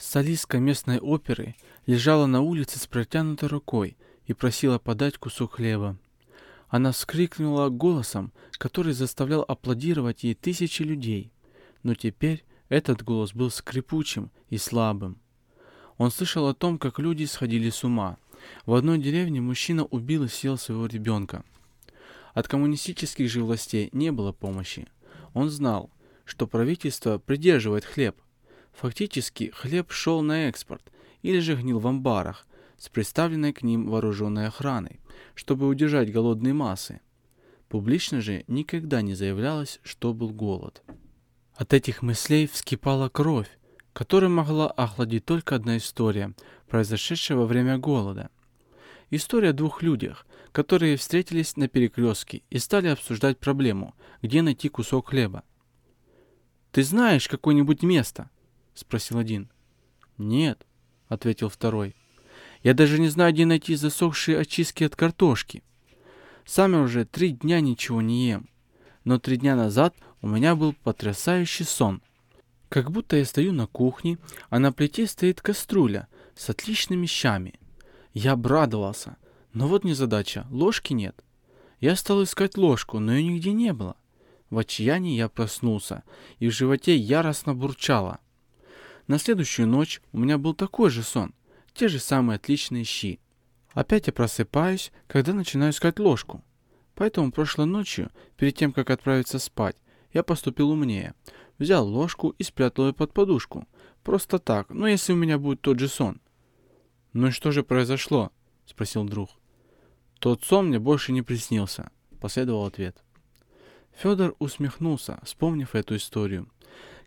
Солистка 0.00 0.58
местной 0.58 0.98
оперы 0.98 1.56
лежала 1.84 2.24
на 2.24 2.40
улице 2.40 2.78
с 2.78 2.86
протянутой 2.86 3.50
рукой 3.50 3.98
и 4.24 4.32
просила 4.32 4.78
подать 4.78 5.18
кусок 5.18 5.56
хлеба. 5.56 5.98
Она 6.68 6.92
вскрикнула 6.92 7.68
голосом, 7.68 8.32
который 8.52 8.94
заставлял 8.94 9.44
аплодировать 9.46 10.24
ей 10.24 10.34
тысячи 10.34 10.82
людей. 10.82 11.30
Но 11.82 11.94
теперь 11.94 12.44
этот 12.70 13.02
голос 13.02 13.34
был 13.34 13.50
скрипучим 13.50 14.30
и 14.48 14.56
слабым. 14.56 15.18
Он 15.98 16.10
слышал 16.10 16.48
о 16.48 16.54
том, 16.54 16.78
как 16.78 16.98
люди 16.98 17.26
сходили 17.26 17.68
с 17.68 17.84
ума. 17.84 18.16
В 18.64 18.72
одной 18.72 18.98
деревне 18.98 19.42
мужчина 19.42 19.84
убил 19.84 20.24
и 20.24 20.28
съел 20.28 20.56
своего 20.56 20.86
ребенка. 20.86 21.44
От 22.32 22.48
коммунистических 22.48 23.30
же 23.30 23.44
властей 23.44 23.90
не 23.92 24.10
было 24.12 24.32
помощи. 24.32 24.88
Он 25.34 25.50
знал, 25.50 25.90
что 26.24 26.46
правительство 26.46 27.18
придерживает 27.18 27.84
хлеб– 27.84 28.16
Фактически 28.80 29.50
хлеб 29.54 29.92
шел 29.92 30.22
на 30.22 30.48
экспорт 30.48 30.90
или 31.20 31.38
же 31.40 31.54
гнил 31.54 31.80
в 31.80 31.86
амбарах 31.86 32.46
с 32.78 32.88
представленной 32.88 33.52
к 33.52 33.62
ним 33.62 33.90
вооруженной 33.90 34.46
охраной, 34.46 35.00
чтобы 35.34 35.68
удержать 35.68 36.10
голодные 36.10 36.54
массы. 36.54 37.02
Публично 37.68 38.22
же 38.22 38.42
никогда 38.48 39.02
не 39.02 39.12
заявлялось, 39.12 39.80
что 39.82 40.14
был 40.14 40.30
голод. 40.30 40.82
От 41.56 41.74
этих 41.74 42.00
мыслей 42.00 42.46
вскипала 42.46 43.10
кровь, 43.10 43.50
которую 43.92 44.30
могла 44.30 44.70
охладить 44.70 45.26
только 45.26 45.56
одна 45.56 45.76
история, 45.76 46.34
произошедшая 46.66 47.36
во 47.36 47.44
время 47.44 47.76
голода. 47.76 48.30
История 49.10 49.50
о 49.50 49.52
двух 49.52 49.82
людях, 49.82 50.26
которые 50.52 50.96
встретились 50.96 51.54
на 51.58 51.68
перекрестке 51.68 52.44
и 52.48 52.58
стали 52.58 52.88
обсуждать 52.88 53.40
проблему, 53.40 53.94
где 54.22 54.40
найти 54.40 54.70
кусок 54.70 55.10
хлеба. 55.10 55.44
«Ты 56.72 56.82
знаешь 56.82 57.28
какое-нибудь 57.28 57.82
место?»— 57.82 58.30
спросил 58.74 59.18
один. 59.18 59.50
«Нет»,— 60.18 60.66
ответил 61.08 61.48
второй. 61.48 61.94
«Я 62.62 62.74
даже 62.74 62.98
не 62.98 63.08
знаю, 63.08 63.32
где 63.32 63.46
найти 63.46 63.74
засохшие 63.74 64.38
очистки 64.38 64.84
от 64.84 64.96
картошки. 64.96 65.62
Сами 66.44 66.76
уже 66.76 67.04
три 67.04 67.30
дня 67.30 67.60
ничего 67.60 68.02
не 68.02 68.28
ем. 68.28 68.48
Но 69.04 69.18
три 69.18 69.36
дня 69.36 69.56
назад 69.56 69.94
у 70.20 70.28
меня 70.28 70.54
был 70.54 70.72
потрясающий 70.72 71.64
сон. 71.64 72.02
Как 72.68 72.90
будто 72.90 73.16
я 73.16 73.24
стою 73.24 73.52
на 73.52 73.66
кухне, 73.66 74.18
а 74.48 74.58
на 74.58 74.72
плите 74.72 75.06
стоит 75.06 75.40
кастрюля 75.40 76.08
с 76.36 76.50
отличными 76.50 77.06
щами. 77.06 77.54
Я 78.14 78.32
обрадовался. 78.32 79.16
Но 79.52 79.66
вот 79.66 79.84
незадача, 79.84 80.46
ложки 80.50 80.92
нет. 80.92 81.24
Я 81.80 81.96
стал 81.96 82.22
искать 82.22 82.56
ложку, 82.56 82.98
но 82.98 83.14
ее 83.14 83.32
нигде 83.32 83.52
не 83.52 83.72
было. 83.72 83.96
В 84.48 84.58
отчаянии 84.58 85.16
я 85.16 85.28
проснулся, 85.28 86.02
и 86.38 86.48
в 86.48 86.52
животе 86.52 86.96
яростно 86.96 87.54
бурчало. 87.54 88.18
На 89.10 89.18
следующую 89.18 89.66
ночь 89.66 90.00
у 90.12 90.18
меня 90.18 90.38
был 90.38 90.54
такой 90.54 90.88
же 90.88 91.02
сон, 91.02 91.34
те 91.74 91.88
же 91.88 91.98
самые 91.98 92.36
отличные 92.36 92.84
щи. 92.84 93.18
Опять 93.72 94.06
я 94.06 94.12
просыпаюсь, 94.12 94.92
когда 95.08 95.32
начинаю 95.32 95.72
искать 95.72 95.98
ложку. 95.98 96.44
Поэтому 96.94 97.32
прошлой 97.32 97.66
ночью, 97.66 98.12
перед 98.36 98.54
тем, 98.54 98.72
как 98.72 98.88
отправиться 98.88 99.40
спать, 99.40 99.74
я 100.12 100.22
поступил 100.22 100.70
умнее. 100.70 101.14
Взял 101.58 101.88
ложку 101.88 102.36
и 102.38 102.44
спрятал 102.44 102.86
ее 102.86 102.92
под 102.92 103.12
подушку. 103.12 103.66
Просто 104.04 104.38
так, 104.38 104.70
но 104.70 104.86
если 104.86 105.12
у 105.12 105.16
меня 105.16 105.38
будет 105.38 105.60
тот 105.60 105.80
же 105.80 105.88
сон. 105.88 106.20
«Ну 107.12 107.26
и 107.26 107.30
что 107.32 107.50
же 107.50 107.64
произошло?»— 107.64 108.30
спросил 108.64 109.02
друг. 109.02 109.30
«Тот 110.20 110.44
сон 110.44 110.68
мне 110.68 110.78
больше 110.78 111.10
не 111.10 111.22
приснился»,— 111.22 111.90
последовал 112.20 112.64
ответ. 112.64 113.02
Федор 113.92 114.36
усмехнулся, 114.38 115.18
вспомнив 115.24 115.74
эту 115.74 115.96
историю. 115.96 116.48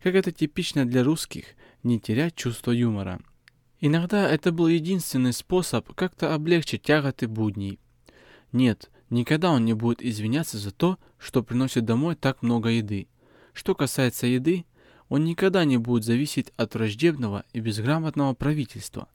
Как 0.03 0.15
это 0.15 0.33
типично 0.33 0.85
для 0.85 1.01
русских, 1.01 1.45
не 1.81 1.97
терять 1.97 2.35
чувство 2.35 2.71
юмора. 2.71 3.21
Иногда 3.79 4.29
это 4.29 4.51
был 4.51 4.67
единственный 4.67 5.31
способ 5.31 5.93
как-то 5.93 6.33
облегчить 6.33 6.81
тяготы 6.81 7.29
будней. 7.29 7.79
Нет, 8.51 8.91
никогда 9.09 9.51
он 9.51 9.63
не 9.63 9.71
будет 9.71 10.03
извиняться 10.03 10.57
за 10.57 10.71
то, 10.71 10.97
что 11.17 11.41
приносит 11.41 11.85
домой 11.85 12.17
так 12.17 12.41
много 12.41 12.67
еды. 12.67 13.07
Что 13.53 13.75
касается 13.75 14.27
еды, 14.27 14.65
он 15.07 15.23
никогда 15.23 15.63
не 15.63 15.77
будет 15.77 16.03
зависеть 16.03 16.51
от 16.57 16.75
враждебного 16.75 17.45
и 17.53 17.61
безграмотного 17.61 18.33
правительства. 18.33 19.07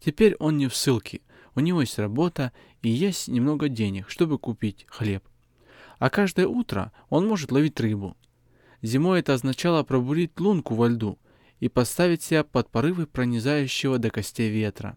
Теперь 0.00 0.34
он 0.36 0.56
не 0.56 0.68
в 0.68 0.74
ссылке, 0.74 1.20
у 1.54 1.60
него 1.60 1.82
есть 1.82 1.98
работа 1.98 2.52
и 2.80 2.88
есть 2.88 3.28
немного 3.28 3.68
денег, 3.68 4.08
чтобы 4.08 4.38
купить 4.38 4.86
хлеб. 4.88 5.22
А 5.98 6.08
каждое 6.08 6.46
утро 6.46 6.90
он 7.10 7.28
может 7.28 7.52
ловить 7.52 7.78
рыбу. 7.80 8.16
Зимой 8.82 9.20
это 9.20 9.34
означало 9.34 9.82
пробурить 9.82 10.38
лунку 10.38 10.74
во 10.74 10.88
льду 10.88 11.18
и 11.60 11.68
поставить 11.68 12.22
себя 12.22 12.44
под 12.44 12.68
порывы 12.68 13.06
пронизающего 13.06 13.98
до 13.98 14.10
костей 14.10 14.50
ветра. 14.50 14.96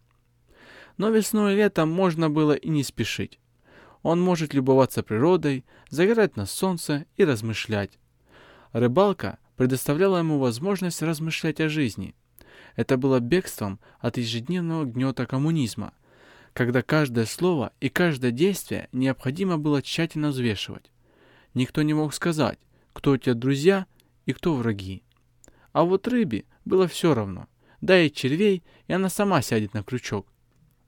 Но 0.97 1.09
весной 1.09 1.53
и 1.53 1.57
летом 1.57 1.91
можно 1.91 2.29
было 2.29 2.53
и 2.53 2.69
не 2.69 2.83
спешить. 2.83 3.39
Он 4.01 4.21
может 4.21 4.53
любоваться 4.53 5.03
природой, 5.03 5.65
загорать 5.89 6.35
на 6.35 6.45
солнце 6.45 7.05
и 7.15 7.23
размышлять. 7.23 7.99
Рыбалка 8.71 9.37
предоставляла 9.55 10.17
ему 10.17 10.39
возможность 10.39 11.01
размышлять 11.01 11.61
о 11.61 11.69
жизни– 11.69 12.15
это 12.75 12.97
было 12.97 13.19
бегством 13.19 13.79
от 13.99 14.17
ежедневного 14.17 14.85
гнета 14.85 15.25
коммунизма, 15.25 15.93
когда 16.53 16.81
каждое 16.81 17.25
слово 17.25 17.71
и 17.79 17.89
каждое 17.89 18.31
действие 18.31 18.89
необходимо 18.91 19.57
было 19.57 19.81
тщательно 19.81 20.29
взвешивать. 20.29 20.91
Никто 21.53 21.81
не 21.81 21.93
мог 21.93 22.13
сказать, 22.13 22.59
кто 22.95 23.11
у 23.11 23.17
тебя 23.17 23.35
друзья 23.35 23.85
и 24.25 24.33
кто 24.33 24.55
враги. 24.55 25.03
А 25.73 25.83
вот 25.83 26.07
рыбе 26.07 26.45
было 26.65 26.87
все 26.87 27.13
равно. 27.13 27.47
Дай 27.81 28.03
ей 28.03 28.09
червей, 28.09 28.63
и 28.87 28.93
она 28.93 29.09
сама 29.09 29.43
сядет 29.43 29.75
на 29.75 29.83
крючок. 29.83 30.25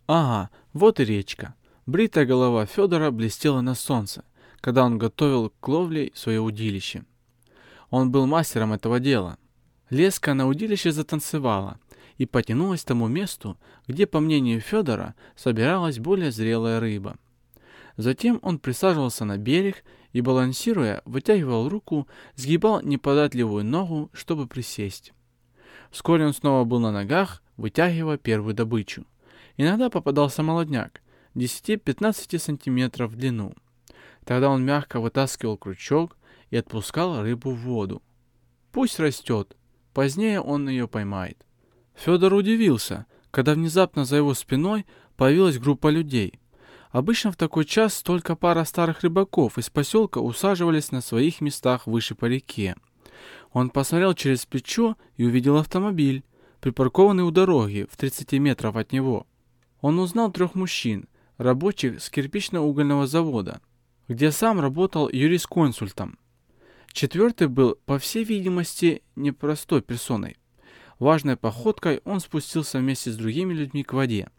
Ага, 0.08 0.50
вот 0.74 1.00
и 1.00 1.06
речка. 1.06 1.54
Бритая 1.86 2.26
голова 2.26 2.66
Федора 2.66 3.12
блестела 3.12 3.62
на 3.62 3.76
солнце, 3.76 4.24
когда 4.62 4.84
он 4.84 4.98
готовил 4.98 5.54
к 5.60 5.68
ловле 5.68 6.12
свое 6.16 6.40
удилище. 6.40 7.06
Он 7.92 8.12
был 8.12 8.26
мастером 8.26 8.74
этого 8.74 9.00
дела– 9.00 9.38
Леска 9.90 10.34
на 10.34 10.48
удилище 10.48 10.92
затанцевала 10.92 11.80
и 12.18 12.26
потянулась 12.26 12.84
к 12.84 12.88
тому 12.88 13.08
месту, 13.08 13.58
где, 13.88 14.06
по 14.06 14.20
мнению 14.20 14.60
Федора, 14.60 15.16
собиралась 15.36 16.00
более 16.00 16.32
зрелая 16.32 16.80
рыба. 16.80 17.18
Затем 17.96 18.40
он 18.42 18.60
присаживался 18.60 19.24
на 19.24 19.38
берег 19.38 19.84
и, 20.14 20.22
балансируя, 20.22 21.02
вытягивал 21.06 21.70
руку, 21.70 22.08
сгибал 22.36 22.82
неподатливую 22.82 23.66
ногу, 23.66 24.10
чтобы 24.14 24.48
присесть. 24.48 25.14
Вскоре 25.92 26.26
он 26.26 26.34
снова 26.34 26.64
был 26.64 26.80
на 26.80 26.92
ногах, 26.92 27.44
вытягивая 27.56 28.18
первую 28.18 28.54
добычу. 28.54 29.06
Иногда 29.58 29.90
попадался 29.90 30.44
молодняк, 30.44 31.02
10-15 31.36 32.40
сантиметров 32.40 33.12
в 33.12 33.16
длину. 33.16 33.54
Тогда 34.26 34.50
он 34.50 34.66
мягко 34.66 35.00
вытаскивал 35.00 35.58
крючок 35.58 36.18
и 36.50 36.58
отпускал 36.58 37.22
рыбу 37.22 37.52
в 37.52 37.60
воду. 37.60 38.02
Пусть 38.72 39.00
растет, 39.00 39.58
Позднее 39.98 40.42
он 40.42 40.70
ее 40.70 40.88
поймает. 40.88 41.44
Федор 41.96 42.32
удивился, 42.36 43.08
когда 43.32 43.56
внезапно 43.56 44.06
за 44.06 44.18
его 44.18 44.36
спиной 44.36 44.86
появилась 45.16 45.58
группа 45.58 45.88
людей. 45.88 46.40
Обычно 46.98 47.32
в 47.32 47.36
такой 47.36 47.64
час 47.64 48.02
только 48.02 48.36
пара 48.36 48.64
старых 48.64 49.02
рыбаков 49.02 49.60
из 49.60 49.70
поселка 49.70 50.18
усаживались 50.18 50.92
на 50.92 51.02
своих 51.02 51.42
местах 51.42 51.86
выше 51.86 52.16
по 52.16 52.26
реке. 52.26 52.76
Он 53.52 53.70
посмотрел 53.70 54.16
через 54.16 54.48
плечо 54.48 54.98
и 55.16 55.24
увидел 55.24 55.58
автомобиль, 55.58 56.24
припаркованный 56.60 57.22
у 57.22 57.30
дороги 57.30 57.86
в 57.88 57.96
30 57.98 58.32
метров 58.40 58.76
от 58.78 58.94
него. 58.94 59.28
Он 59.80 60.00
узнал 60.00 60.32
трех 60.32 60.56
мужчин, 60.56 61.08
рабочих 61.38 62.02
с 62.02 62.10
кирпично-угольного 62.10 63.06
завода, 63.06 63.62
где 64.08 64.32
сам 64.32 64.60
работал 64.60 65.08
юрисконсультом. 65.08 66.18
Четвертый 66.92 67.48
был, 67.48 67.78
по 67.86 68.00
всей 68.00 68.24
видимости, 68.24 69.04
непростой 69.16 69.84
персоной. 69.84 70.36
Важной 70.98 71.38
походкой 71.38 72.02
он 72.06 72.22
спустился 72.22 72.80
вместе 72.80 73.12
с 73.12 73.18
другими 73.18 73.54
людьми 73.54 73.84
к 73.84 73.94
воде. 73.94 74.32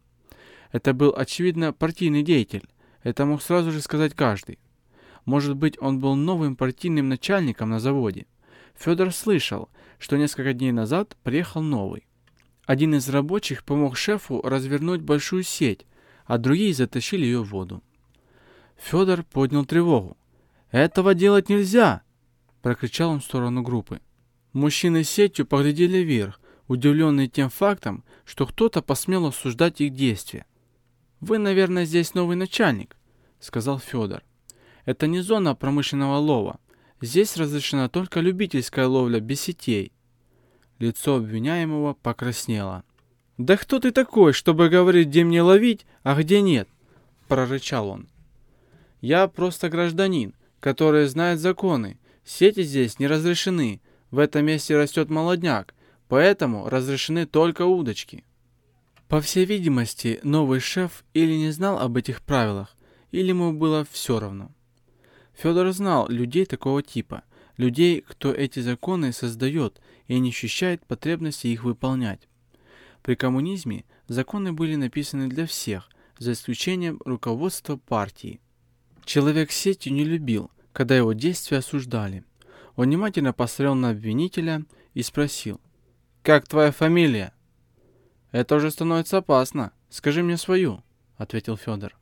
Это 0.72 0.92
был, 0.92 1.14
очевидно, 1.16 1.72
партийный 1.72 2.22
деятель. 2.22 2.68
Это 3.02 3.24
мог 3.24 3.42
сразу 3.42 3.70
же 3.70 3.80
сказать 3.80 4.14
каждый. 4.14 4.58
Может 5.24 5.56
быть, 5.56 5.80
он 5.80 6.00
был 6.00 6.14
новым 6.14 6.56
партийным 6.56 7.08
начальником 7.08 7.70
на 7.70 7.80
заводе. 7.80 8.26
Федор 8.76 9.12
слышал, 9.12 9.68
что 9.98 10.16
несколько 10.16 10.52
дней 10.52 10.72
назад 10.72 11.16
приехал 11.22 11.62
новый. 11.62 12.06
Один 12.66 12.94
из 12.94 13.08
рабочих 13.08 13.64
помог 13.64 13.96
шефу 13.96 14.42
развернуть 14.42 15.00
большую 15.00 15.42
сеть, 15.42 15.86
а 16.26 16.38
другие 16.38 16.74
затащили 16.74 17.24
ее 17.24 17.42
в 17.42 17.50
воду. 17.50 17.82
Федор 18.76 19.22
поднял 19.22 19.64
тревогу. 19.64 20.16
«Этого 20.70 21.14
делать 21.14 21.48
нельзя!» 21.48 22.02
прокричал 22.68 23.10
он 23.10 23.20
в 23.20 23.24
сторону 23.24 23.62
группы. 23.62 24.00
Мужчины 24.52 25.04
сетью 25.04 25.46
поглядели 25.46 25.98
вверх, 25.98 26.40
удивленные 26.66 27.28
тем 27.28 27.48
фактом, 27.48 28.04
что 28.24 28.46
кто-то 28.46 28.82
посмел 28.82 29.26
осуждать 29.26 29.80
их 29.80 29.94
действия. 29.94 30.44
«Вы, 31.20 31.38
наверное, 31.38 31.84
здесь 31.84 32.14
новый 32.14 32.36
начальник»,— 32.36 32.96
сказал 33.40 33.78
Федор. 33.78 34.22
«Это 34.84 35.06
не 35.06 35.20
зона 35.20 35.54
промышленного 35.54 36.18
лова. 36.18 36.60
Здесь 37.00 37.36
разрешена 37.36 37.88
только 37.88 38.20
любительская 38.20 38.86
ловля 38.86 39.20
без 39.20 39.40
сетей». 39.40 39.92
Лицо 40.78 41.16
обвиняемого 41.16 41.94
покраснело. 41.94 42.84
«Да 43.36 43.56
кто 43.56 43.78
ты 43.78 43.90
такой, 43.90 44.32
чтобы 44.32 44.68
говорить, 44.68 45.08
где 45.08 45.24
мне 45.24 45.42
ловить, 45.42 45.86
а 46.02 46.14
где 46.20 46.40
нет?»— 46.40 46.68
прорычал 47.28 47.88
он. 47.88 48.08
«Я 49.00 49.28
просто 49.28 49.68
гражданин, 49.68 50.34
который 50.60 51.06
знает 51.06 51.40
законы 51.40 51.98
Сети 52.28 52.62
здесь 52.62 52.98
не 52.98 53.06
разрешены. 53.06 53.80
В 54.10 54.18
этом 54.18 54.44
месте 54.44 54.76
растет 54.76 55.08
молодняк, 55.08 55.74
поэтому 56.08 56.68
разрешены 56.68 57.24
только 57.24 57.64
удочки. 57.64 58.22
По 59.08 59.22
всей 59.22 59.46
видимости, 59.46 60.20
новый 60.22 60.60
шеф 60.60 61.02
или 61.14 61.32
не 61.32 61.50
знал 61.50 61.78
об 61.78 61.96
этих 61.96 62.20
правилах, 62.20 62.76
или 63.10 63.28
ему 63.28 63.54
было 63.54 63.86
все 63.90 64.20
равно. 64.20 64.52
Федор 65.34 65.72
знал 65.72 66.08
людей 66.08 66.44
такого 66.44 66.82
типа, 66.82 67.22
людей, 67.56 68.04
кто 68.06 68.32
эти 68.32 68.60
законы 68.60 69.14
создает 69.14 69.80
и 70.08 70.18
не 70.18 70.28
ощущает 70.28 70.84
потребности 70.84 71.46
их 71.46 71.64
выполнять. 71.64 72.28
При 73.02 73.14
коммунизме 73.14 73.86
законы 74.08 74.52
были 74.52 74.74
написаны 74.74 75.28
для 75.28 75.46
всех, 75.46 75.88
за 76.18 76.32
исключением 76.32 77.00
руководства 77.04 77.76
партии. 77.76 78.40
Человек 79.06 79.52
сетью 79.52 79.94
не 79.94 80.04
любил, 80.04 80.50
когда 80.74 80.94
его 80.94 81.14
действия 81.14 81.58
осуждали. 81.58 82.24
Он 82.76 82.86
внимательно 82.86 83.32
посмотрел 83.32 83.74
на 83.74 83.90
обвинителя 83.90 84.66
и 84.92 85.02
спросил. 85.02 85.62
«Как 86.22 86.46
твоя 86.46 86.72
фамилия?» 86.72 87.32
«Это 88.32 88.56
уже 88.56 88.70
становится 88.70 89.18
опасно. 89.18 89.72
Скажи 89.88 90.22
мне 90.22 90.36
свою»,— 90.36 90.82
ответил 91.16 91.56
Федор. 91.56 91.98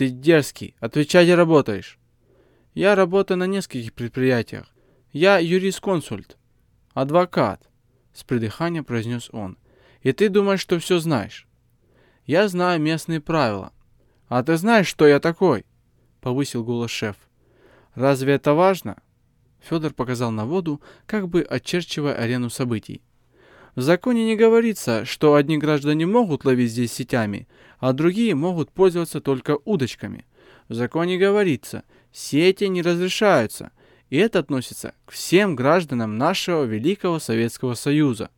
Ты 0.00 0.08
дерзкий, 0.08 0.74
отвечать 0.80 1.28
и 1.28 1.34
работаешь. 1.34 1.98
Я 2.72 2.94
работаю 2.94 3.36
на 3.36 3.46
нескольких 3.46 3.92
предприятиях. 3.92 4.74
Я 5.12 5.38
юрисконсульт, 5.38 6.38
адвокат, 6.94 7.68
с 8.14 8.24
придыханием 8.24 8.82
произнес 8.82 9.28
он. 9.30 9.58
И 10.00 10.12
ты 10.12 10.30
думаешь, 10.30 10.60
что 10.60 10.78
все 10.78 11.00
знаешь? 11.00 11.46
Я 12.24 12.48
знаю 12.48 12.80
местные 12.80 13.20
правила. 13.20 13.74
А 14.28 14.42
ты 14.42 14.56
знаешь, 14.56 14.86
что 14.86 15.06
я 15.06 15.20
такой? 15.20 15.66
Повысил 16.22 16.64
голос 16.64 16.90
шеф. 16.90 17.16
Разве 17.94 18.32
это 18.32 18.54
важно? 18.54 19.02
Федор 19.58 19.92
показал 19.92 20.30
на 20.30 20.46
воду, 20.46 20.80
как 21.04 21.28
бы 21.28 21.42
очерчивая 21.42 22.14
арену 22.14 22.48
событий. 22.48 23.02
В 23.80 23.82
законе 23.82 24.26
не 24.26 24.36
говорится, 24.36 25.06
что 25.06 25.36
одни 25.36 25.56
граждане 25.56 26.04
могут 26.04 26.44
ловить 26.44 26.70
здесь 26.70 26.92
сетями, 26.92 27.48
а 27.78 27.94
другие 27.94 28.34
могут 28.34 28.70
пользоваться 28.70 29.22
только 29.22 29.56
удочками. 29.64 30.26
В 30.68 30.74
законе 30.74 31.16
говорится, 31.16 31.84
сети 32.12 32.64
не 32.64 32.82
разрешаются, 32.82 33.70
и 34.10 34.18
это 34.18 34.40
относится 34.40 34.92
к 35.06 35.12
всем 35.12 35.56
гражданам 35.56 36.18
нашего 36.18 36.64
Великого 36.64 37.18
Советского 37.20 37.72
Союза. 37.72 38.28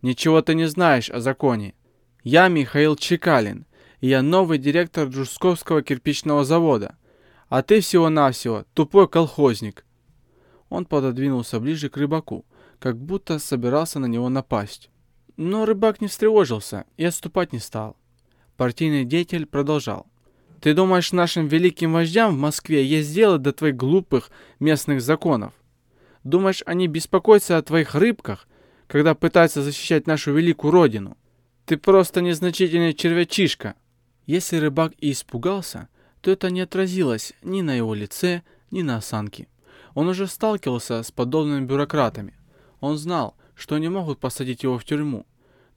Ничего 0.00 0.42
ты 0.42 0.54
не 0.54 0.68
знаешь 0.68 1.10
о 1.10 1.18
законе. 1.18 1.74
Я 2.22 2.46
Михаил 2.46 2.94
Чекалин, 2.94 3.66
и 4.00 4.06
я 4.06 4.22
новый 4.22 4.58
директор 4.58 5.08
Джусковского 5.08 5.82
кирпичного 5.82 6.44
завода, 6.44 6.96
а 7.48 7.62
ты 7.64 7.80
всего-навсего 7.80 8.64
тупой 8.74 9.08
колхозник. 9.08 9.84
Он 10.68 10.84
пододвинулся 10.84 11.58
ближе 11.58 11.88
к 11.88 11.96
рыбаку, 11.96 12.44
как 12.84 12.98
будто 12.98 13.38
собирался 13.38 13.98
на 13.98 14.04
него 14.04 14.28
напасть. 14.28 14.90
Но 15.38 15.64
рыбак 15.64 16.02
не 16.02 16.06
встревожился 16.06 16.84
и 16.98 17.04
отступать 17.06 17.54
не 17.54 17.58
стал. 17.58 17.96
Партийный 18.58 19.06
деятель 19.06 19.46
продолжал. 19.46 20.06
«Ты 20.60 20.74
думаешь, 20.74 21.10
нашим 21.10 21.48
великим 21.48 21.94
вождям 21.94 22.34
в 22.34 22.38
Москве 22.38 22.84
есть 22.84 23.14
дело 23.14 23.38
до 23.38 23.54
твоих 23.54 23.76
глупых 23.76 24.30
местных 24.60 25.00
законов? 25.00 25.54
Думаешь, 26.24 26.62
они 26.66 26.86
беспокоятся 26.86 27.56
о 27.56 27.62
твоих 27.62 27.94
рыбках, 27.94 28.46
когда 28.86 29.14
пытаются 29.14 29.62
защищать 29.62 30.06
нашу 30.06 30.34
великую 30.34 30.70
родину? 30.70 31.16
Ты 31.64 31.78
просто 31.78 32.20
незначительный 32.20 32.92
червячишка». 32.92 33.76
Если 34.26 34.58
рыбак 34.58 34.92
и 34.98 35.12
испугался, 35.12 35.88
то 36.20 36.30
это 36.30 36.50
не 36.50 36.60
отразилось 36.60 37.32
ни 37.40 37.62
на 37.62 37.74
его 37.74 37.94
лице, 37.94 38.42
ни 38.70 38.82
на 38.82 38.98
осанке. 38.98 39.48
Он 39.94 40.06
уже 40.06 40.26
сталкивался 40.26 41.02
с 41.02 41.10
подобными 41.10 41.64
бюрократами. 41.64 42.34
Он 42.84 42.98
знал, 42.98 43.34
что 43.54 43.76
они 43.76 43.88
могут 43.88 44.20
посадить 44.20 44.62
его 44.62 44.76
в 44.76 44.84
тюрьму, 44.84 45.24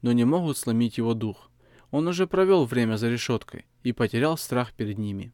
но 0.02 0.12
не 0.12 0.26
могут 0.26 0.58
сломить 0.58 0.98
его 0.98 1.14
дух. 1.14 1.50
Он 1.90 2.06
уже 2.06 2.26
провел 2.26 2.66
время 2.66 2.98
за 2.98 3.08
решеткой 3.08 3.64
и 3.82 3.92
потерял 3.92 4.36
страх 4.36 4.74
перед 4.74 4.98
ними. 4.98 5.32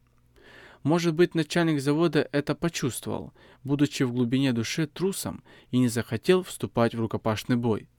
Может 0.83 1.15
быть, 1.15 1.35
начальник 1.35 1.81
завода 1.81 2.29
это 2.31 2.55
почувствовал, 2.55 3.33
будучи 3.65 4.03
в 4.03 4.13
глубине 4.13 4.53
души 4.53 4.87
трусом 4.87 5.43
и 5.71 5.77
не 5.77 5.89
захотел 5.89 6.43
вступать 6.43 6.95
в 6.95 7.01
рукопашный 7.01 7.57
бой. 7.57 7.89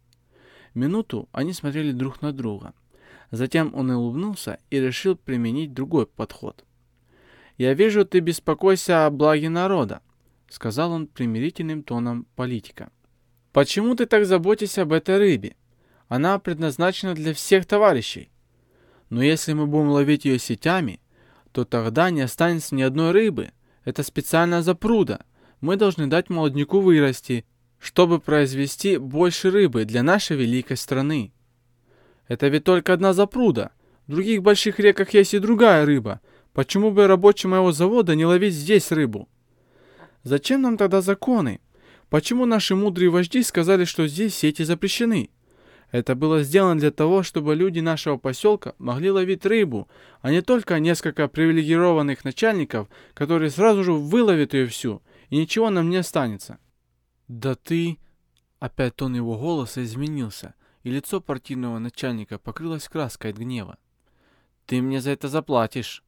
Минуту 0.72 1.28
они 1.32 1.52
смотрели 1.52 1.92
друг 1.92 2.22
на 2.22 2.32
друга. 2.32 2.72
Затем 3.30 3.74
он 3.74 3.90
улыбнулся 3.90 4.58
и 4.70 4.80
решил 4.80 5.16
применить 5.16 5.74
другой 5.74 6.06
подход. 6.06 6.64
«Я 7.58 7.74
вижу, 7.74 8.06
ты 8.06 8.20
беспокойся 8.20 9.04
о 9.04 9.10
благе 9.10 9.50
народа»,— 9.50 10.00
сказал 10.48 10.92
он 10.92 11.06
примирительным 11.06 11.82
тоном 11.82 12.26
политика. 12.36 12.90
Почему 13.56 13.94
ты 13.94 14.04
так 14.04 14.26
заботишься 14.26 14.82
об 14.82 14.92
этой 14.92 15.16
рыбе? 15.16 15.56
Она 16.08 16.38
предназначена 16.38 17.14
для 17.14 17.32
всех 17.32 17.64
товарищей. 17.64 18.28
Но 19.08 19.22
если 19.22 19.54
мы 19.54 19.66
будем 19.66 19.88
ловить 19.88 20.26
ее 20.26 20.38
сетями, 20.38 21.00
то 21.52 21.64
тогда 21.64 22.10
не 22.10 22.20
останется 22.20 22.74
ни 22.74 22.82
одной 22.82 23.12
рыбы. 23.12 23.52
Это 23.86 24.02
специальная 24.02 24.60
запруда. 24.60 25.24
Мы 25.62 25.76
должны 25.76 26.06
дать 26.06 26.28
молодняку 26.28 26.80
вырасти, 26.80 27.46
чтобы 27.78 28.20
произвести 28.20 28.98
больше 28.98 29.50
рыбы 29.50 29.86
для 29.86 30.02
нашей 30.02 30.36
великой 30.36 30.76
страны. 30.76 31.32
Это 32.28 32.48
ведь 32.48 32.64
только 32.64 32.92
одна 32.92 33.14
запруда. 33.14 33.70
В 34.06 34.10
других 34.10 34.42
больших 34.42 34.78
реках 34.80 35.14
есть 35.14 35.32
и 35.32 35.38
другая 35.38 35.86
рыба. 35.86 36.20
Почему 36.52 36.90
бы 36.90 37.06
рабочим 37.06 37.52
моего 37.52 37.72
завода 37.72 38.14
не 38.16 38.26
ловить 38.26 38.52
здесь 38.52 38.92
рыбу? 38.92 39.30
Зачем 40.24 40.60
нам 40.60 40.76
тогда 40.76 41.00
законы? 41.00 41.60
Почему 42.08 42.46
наши 42.46 42.76
мудрые 42.76 43.10
вожди 43.10 43.42
сказали, 43.42 43.84
что 43.84 44.06
здесь 44.06 44.34
сети 44.34 44.62
запрещены? 44.62 45.30
Это 45.90 46.14
было 46.14 46.42
сделано 46.42 46.80
для 46.80 46.90
того, 46.90 47.22
чтобы 47.22 47.54
люди 47.54 47.80
нашего 47.80 48.16
поселка 48.16 48.74
могли 48.78 49.10
ловить 49.10 49.46
рыбу, 49.46 49.88
а 50.20 50.30
не 50.30 50.42
только 50.42 50.78
несколько 50.78 51.28
привилегированных 51.28 52.24
начальников, 52.24 52.88
которые 53.14 53.50
сразу 53.50 53.84
же 53.84 53.92
выловят 53.92 54.54
ее 54.54 54.66
всю, 54.66 55.02
и 55.30 55.36
ничего 55.36 55.70
нам 55.70 55.90
не 55.90 55.96
останется. 55.96 56.58
Да 57.28 57.54
ты... 57.54 57.98
Опять 58.58 58.96
тон 58.96 59.14
его 59.14 59.38
голоса 59.38 59.84
изменился, 59.84 60.54
и 60.82 60.90
лицо 60.90 61.20
партийного 61.20 61.78
начальника 61.78 62.38
покрылось 62.38 62.88
краской 62.88 63.30
от 63.30 63.36
гнева. 63.36 63.76
«Ты 64.64 64.80
мне 64.80 65.00
за 65.00 65.10
это 65.10 65.28
заплатишь!» 65.28 66.02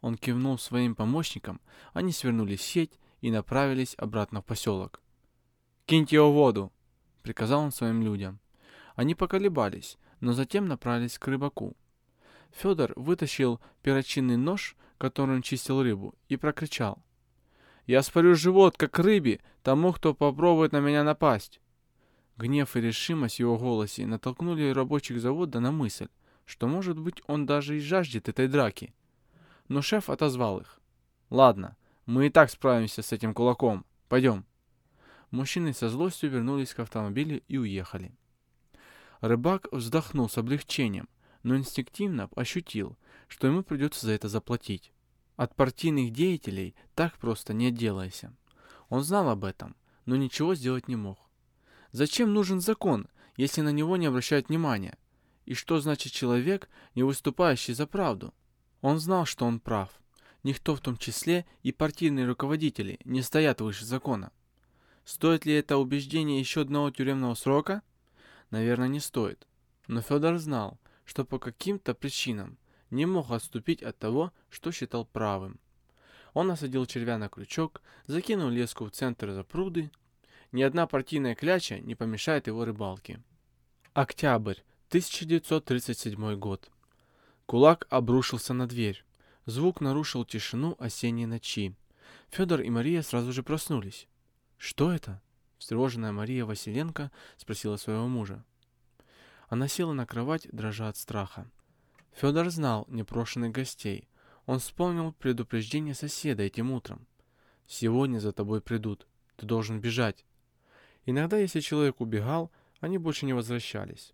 Он 0.00 0.16
кивнул 0.16 0.58
своим 0.58 0.94
помощникам, 0.94 1.60
они 1.92 2.12
свернули 2.12 2.54
сеть 2.54 2.92
и 3.20 3.32
направились 3.32 3.94
обратно 3.98 4.42
в 4.42 4.44
поселок. 4.44 5.02
«Киньте 5.88 6.16
его 6.16 6.30
в 6.30 6.34
воду!»— 6.34 6.70
приказал 7.22 7.62
он 7.62 7.72
своим 7.72 8.02
людям. 8.02 8.40
Они 8.94 9.14
поколебались, 9.14 9.96
но 10.20 10.34
затем 10.34 10.68
направились 10.68 11.18
к 11.18 11.26
рыбаку. 11.26 11.78
Федор 12.50 12.92
вытащил 12.94 13.58
перочинный 13.82 14.36
нож, 14.36 14.76
которым 14.98 15.40
чистил 15.40 15.82
рыбу, 15.82 16.14
и 16.28 16.36
прокричал. 16.36 17.02
«Я 17.86 18.02
спорю 18.02 18.34
живот, 18.34 18.76
как 18.76 18.98
рыбе, 18.98 19.40
тому, 19.62 19.94
кто 19.94 20.12
попробует 20.12 20.72
на 20.72 20.80
меня 20.80 21.04
напасть!» 21.04 21.58
Гнев 22.36 22.76
и 22.76 22.82
решимость 22.82 23.36
в 23.36 23.40
его 23.40 23.56
голосе 23.56 24.04
натолкнули 24.04 24.68
рабочих 24.68 25.18
завода 25.22 25.58
на 25.58 25.72
мысль, 25.72 26.08
что, 26.44 26.68
может 26.68 26.98
быть, 26.98 27.22
он 27.26 27.46
даже 27.46 27.78
и 27.78 27.80
жаждет 27.80 28.28
этой 28.28 28.46
драки. 28.46 28.92
Но 29.68 29.80
шеф 29.80 30.10
отозвал 30.10 30.60
их. 30.60 30.80
«Ладно, 31.30 31.78
мы 32.04 32.26
и 32.26 32.30
так 32.30 32.50
справимся 32.50 33.00
с 33.00 33.10
этим 33.12 33.32
кулаком. 33.32 33.86
Пойдем». 34.10 34.47
Мужчины 35.30 35.74
со 35.74 35.90
злостью 35.90 36.30
вернулись 36.30 36.72
к 36.72 36.80
автомобилю 36.80 37.42
и 37.48 37.58
уехали. 37.58 38.12
Рыбак 39.20 39.68
вздохнул 39.72 40.28
с 40.28 40.38
облегчением, 40.38 41.08
но 41.42 41.56
инстинктивно 41.56 42.30
ощутил, 42.34 42.96
что 43.26 43.46
ему 43.46 43.62
придется 43.62 44.06
за 44.06 44.12
это 44.12 44.28
заплатить. 44.28 44.92
От 45.36 45.54
партийных 45.54 46.12
деятелей 46.12 46.74
так 46.94 47.18
просто 47.18 47.52
не 47.52 47.66
отделайся. 47.66 48.34
Он 48.88 49.02
знал 49.02 49.28
об 49.28 49.44
этом, 49.44 49.76
но 50.06 50.16
ничего 50.16 50.54
сделать 50.54 50.88
не 50.88 50.96
мог. 50.96 51.18
Зачем 51.92 52.32
нужен 52.32 52.60
закон, 52.60 53.08
если 53.36 53.60
на 53.60 53.70
него 53.70 53.96
не 53.96 54.06
обращают 54.06 54.48
внимания? 54.48 54.96
И 55.44 55.54
что 55.54 55.80
значит 55.80 56.12
человек, 56.12 56.68
не 56.94 57.02
выступающий 57.02 57.74
за 57.74 57.86
правду? 57.86 58.34
Он 58.80 58.98
знал, 58.98 59.26
что 59.26 59.46
он 59.46 59.60
прав. 59.60 59.90
Никто, 60.42 60.74
в 60.74 60.80
том 60.80 60.96
числе 60.96 61.46
и 61.62 61.72
партийные 61.72 62.26
руководители, 62.26 62.98
не 63.04 63.22
стоят 63.22 63.60
выше 63.60 63.84
закона. 63.84 64.32
Стоит 65.08 65.46
ли 65.46 65.54
это 65.54 65.78
убеждение 65.78 66.38
еще 66.38 66.60
одного 66.60 66.90
тюремного 66.90 67.34
срока? 67.34 67.80
Наверное, 68.50 68.88
не 68.88 69.00
стоит. 69.00 69.46
Но 69.86 70.02
Федор 70.02 70.36
знал, 70.36 70.78
что 71.06 71.24
по 71.24 71.38
каким-то 71.38 71.94
причинам 71.94 72.58
не 72.90 73.06
мог 73.06 73.30
отступить 73.30 73.82
от 73.82 73.98
того, 73.98 74.34
что 74.50 74.70
считал 74.70 75.06
правым. 75.06 75.60
Он 76.34 76.50
осадил 76.50 76.84
червя 76.84 77.16
на 77.16 77.30
крючок, 77.30 77.80
закинул 78.06 78.50
леску 78.50 78.84
в 78.84 78.90
центр 78.90 79.30
запруды. 79.30 79.90
Ни 80.52 80.60
одна 80.60 80.86
партийная 80.86 81.34
кляча 81.34 81.78
не 81.78 81.94
помешает 81.94 82.46
его 82.46 82.66
рыбалке. 82.66 83.22
Октябрь, 83.94 84.58
1937 84.88 86.36
год. 86.36 86.70
Кулак 87.46 87.86
обрушился 87.88 88.52
на 88.52 88.68
дверь. 88.68 89.02
Звук 89.46 89.80
нарушил 89.80 90.26
тишину 90.26 90.76
осенней 90.78 91.24
ночи. 91.24 91.74
Федор 92.28 92.60
и 92.60 92.68
Мария 92.68 93.00
сразу 93.00 93.32
же 93.32 93.42
проснулись. 93.42 94.06
«Что 94.58 94.92
это?»— 94.92 95.22
встревоженная 95.58 96.12
Мария 96.12 96.44
Василенко 96.44 97.10
спросила 97.36 97.76
своего 97.76 98.08
мужа. 98.08 98.44
Она 99.48 99.68
села 99.68 99.92
на 99.92 100.04
кровать, 100.04 100.48
дрожа 100.52 100.88
от 100.88 100.96
страха. 100.96 101.50
Федор 102.12 102.50
знал 102.50 102.84
непрошенных 102.88 103.52
гостей. 103.52 104.08
Он 104.46 104.58
вспомнил 104.58 105.12
предупреждение 105.12 105.94
соседа 105.94 106.42
этим 106.42 106.72
утром. 106.72 107.06
«Сегодня 107.66 108.18
за 108.18 108.32
тобой 108.32 108.60
придут. 108.60 109.06
Ты 109.36 109.46
должен 109.46 109.80
бежать». 109.80 110.24
Иногда, 111.06 111.38
если 111.38 111.60
человек 111.60 112.00
убегал, 112.00 112.50
они 112.80 112.98
больше 112.98 113.24
не 113.24 113.32
возвращались. 113.32 114.12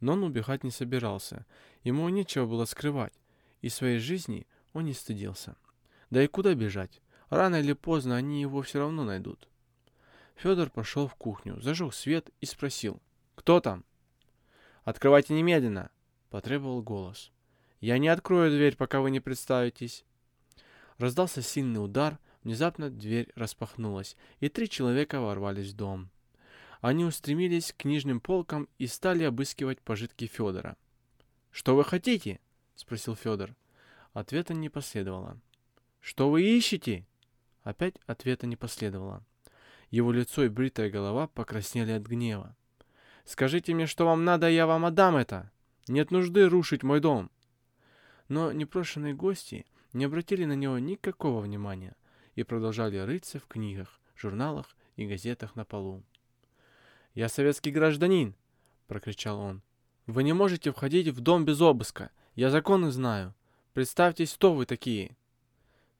Но 0.00 0.12
он 0.12 0.22
убегать 0.22 0.64
не 0.64 0.70
собирался. 0.70 1.44
Ему 1.82 2.08
нечего 2.08 2.46
было 2.46 2.64
скрывать. 2.64 3.12
И 3.60 3.68
своей 3.68 3.98
жизни 3.98 4.46
он 4.72 4.84
не 4.84 4.94
стыдился. 4.94 5.56
Да 6.10 6.22
и 6.22 6.26
куда 6.28 6.54
бежать? 6.54 7.02
Рано 7.28 7.56
или 7.56 7.72
поздно 7.72 8.16
они 8.16 8.40
его 8.40 8.62
все 8.62 8.78
равно 8.78 9.04
найдут. 9.04 9.48
Федор 10.36 10.70
пошел 10.70 11.06
в 11.06 11.14
кухню, 11.14 11.60
зажег 11.60 11.94
свет 11.94 12.30
и 12.40 12.46
спросил. 12.46 13.00
«Кто 13.34 13.60
там?» 13.60 13.84
«Открывайте 14.84 15.34
немедленно!»— 15.34 15.90
потребовал 16.30 16.82
голос. 16.82 17.32
Я 17.82 17.98
не 17.98 18.06
открою 18.06 18.48
дверь, 18.52 18.76
пока 18.76 19.00
вы 19.00 19.10
не 19.10 19.18
представитесь. 19.18 20.04
Раздался 20.98 21.42
сильный 21.42 21.84
удар, 21.84 22.20
внезапно 22.44 22.90
дверь 22.90 23.32
распахнулась, 23.34 24.16
и 24.38 24.48
три 24.48 24.68
человека 24.68 25.20
ворвались 25.20 25.72
в 25.72 25.76
дом. 25.76 26.08
Они 26.80 27.04
устремились 27.04 27.72
к 27.72 27.78
книжным 27.78 28.20
полкам 28.20 28.68
и 28.78 28.86
стали 28.86 29.24
обыскивать 29.24 29.80
пожитки 29.80 30.28
Федора. 30.28 30.76
«Что 31.50 31.74
вы 31.74 31.82
хотите?»— 31.82 32.38
спросил 32.76 33.16
Федор. 33.16 33.56
Ответа 34.12 34.54
не 34.54 34.68
последовало. 34.68 35.40
«Что 36.00 36.30
вы 36.30 36.42
ищете?» 36.42 37.04
Опять 37.64 37.96
ответа 38.06 38.46
не 38.46 38.54
последовало. 38.54 39.24
Его 39.92 40.10
лицо 40.10 40.44
и 40.44 40.48
бритая 40.48 40.90
голова 40.90 41.28
покраснели 41.28 41.92
от 41.92 42.04
гнева. 42.04 42.56
«Скажите 43.26 43.74
мне, 43.74 43.86
что 43.86 44.06
вам 44.06 44.24
надо, 44.24 44.48
я 44.48 44.66
вам 44.66 44.86
отдам 44.86 45.16
это! 45.16 45.52
Нет 45.86 46.10
нужды 46.10 46.48
рушить 46.48 46.82
мой 46.82 46.98
дом!» 46.98 47.30
Но 48.28 48.52
непрошенные 48.52 49.12
гости 49.12 49.66
не 49.92 50.06
обратили 50.06 50.46
на 50.46 50.54
него 50.54 50.78
никакого 50.78 51.42
внимания 51.42 51.94
и 52.34 52.42
продолжали 52.42 52.96
рыться 52.96 53.38
в 53.38 53.46
книгах, 53.46 54.00
журналах 54.16 54.74
и 54.96 55.06
газетах 55.06 55.56
на 55.56 55.66
полу. 55.66 56.02
«Я 57.12 57.28
советский 57.28 57.70
гражданин!»— 57.70 58.34
прокричал 58.86 59.38
он. 59.40 59.62
«Вы 60.06 60.22
не 60.22 60.32
можете 60.32 60.72
входить 60.72 61.08
в 61.08 61.20
дом 61.20 61.44
без 61.44 61.60
обыска. 61.60 62.10
Я 62.34 62.48
законы 62.48 62.90
знаю. 62.92 63.34
Представьтесь, 63.74 64.32
кто 64.32 64.54
вы 64.54 64.64
такие!» 64.64 65.18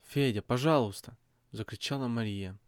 «Федя, 0.08 0.40
пожалуйста!»— 0.40 1.18
закричала 1.52 2.08
Мария. 2.08 2.58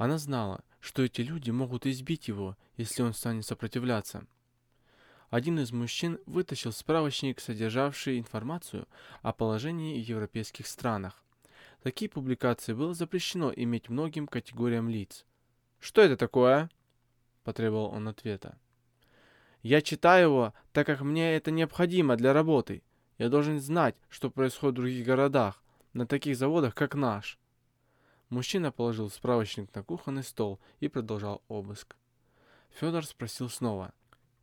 Она 0.00 0.16
знала, 0.16 0.64
что 0.80 1.02
эти 1.02 1.20
люди 1.20 1.50
могут 1.50 1.84
избить 1.84 2.26
его, 2.26 2.56
если 2.78 3.02
он 3.02 3.12
станет 3.12 3.44
сопротивляться. 3.44 4.24
Один 5.28 5.58
из 5.58 5.72
мужчин 5.72 6.18
вытащил 6.24 6.72
справочник, 6.72 7.38
содержавший 7.38 8.18
информацию 8.18 8.88
о 9.20 9.34
положении 9.34 10.02
в 10.02 10.08
европейских 10.08 10.68
странах. 10.68 11.22
Такие 11.82 12.08
публикации 12.08 12.72
было 12.72 12.94
запрещено 12.94 13.52
иметь 13.54 13.90
многим 13.90 14.26
категориям 14.26 14.88
лиц. 14.88 15.26
«Что 15.78 16.00
это 16.00 16.16
такое?»– 16.16 16.70
потребовал 17.44 17.90
он 17.92 18.08
ответа. 18.08 18.56
«Я 19.62 19.82
читаю 19.82 20.28
его, 20.28 20.54
так 20.72 20.86
как 20.86 21.02
мне 21.02 21.36
это 21.36 21.50
необходимо 21.50 22.16
для 22.16 22.32
работы. 22.32 22.82
Я 23.18 23.28
должен 23.28 23.60
знать, 23.60 23.96
что 24.08 24.30
происходит 24.30 24.76
в 24.76 24.80
других 24.80 25.04
городах, 25.04 25.62
на 25.92 26.06
таких 26.06 26.38
заводах, 26.38 26.74
как 26.74 26.94
наш». 26.94 27.38
Мужчина 28.30 28.70
положил 28.70 29.10
справочник 29.10 29.74
на 29.74 29.82
кухонный 29.82 30.22
стол 30.22 30.60
и 30.78 30.86
продолжал 30.86 31.42
обыск. 31.48 31.96
Федор 32.70 33.04
спросил 33.04 33.50
снова. 33.50 33.92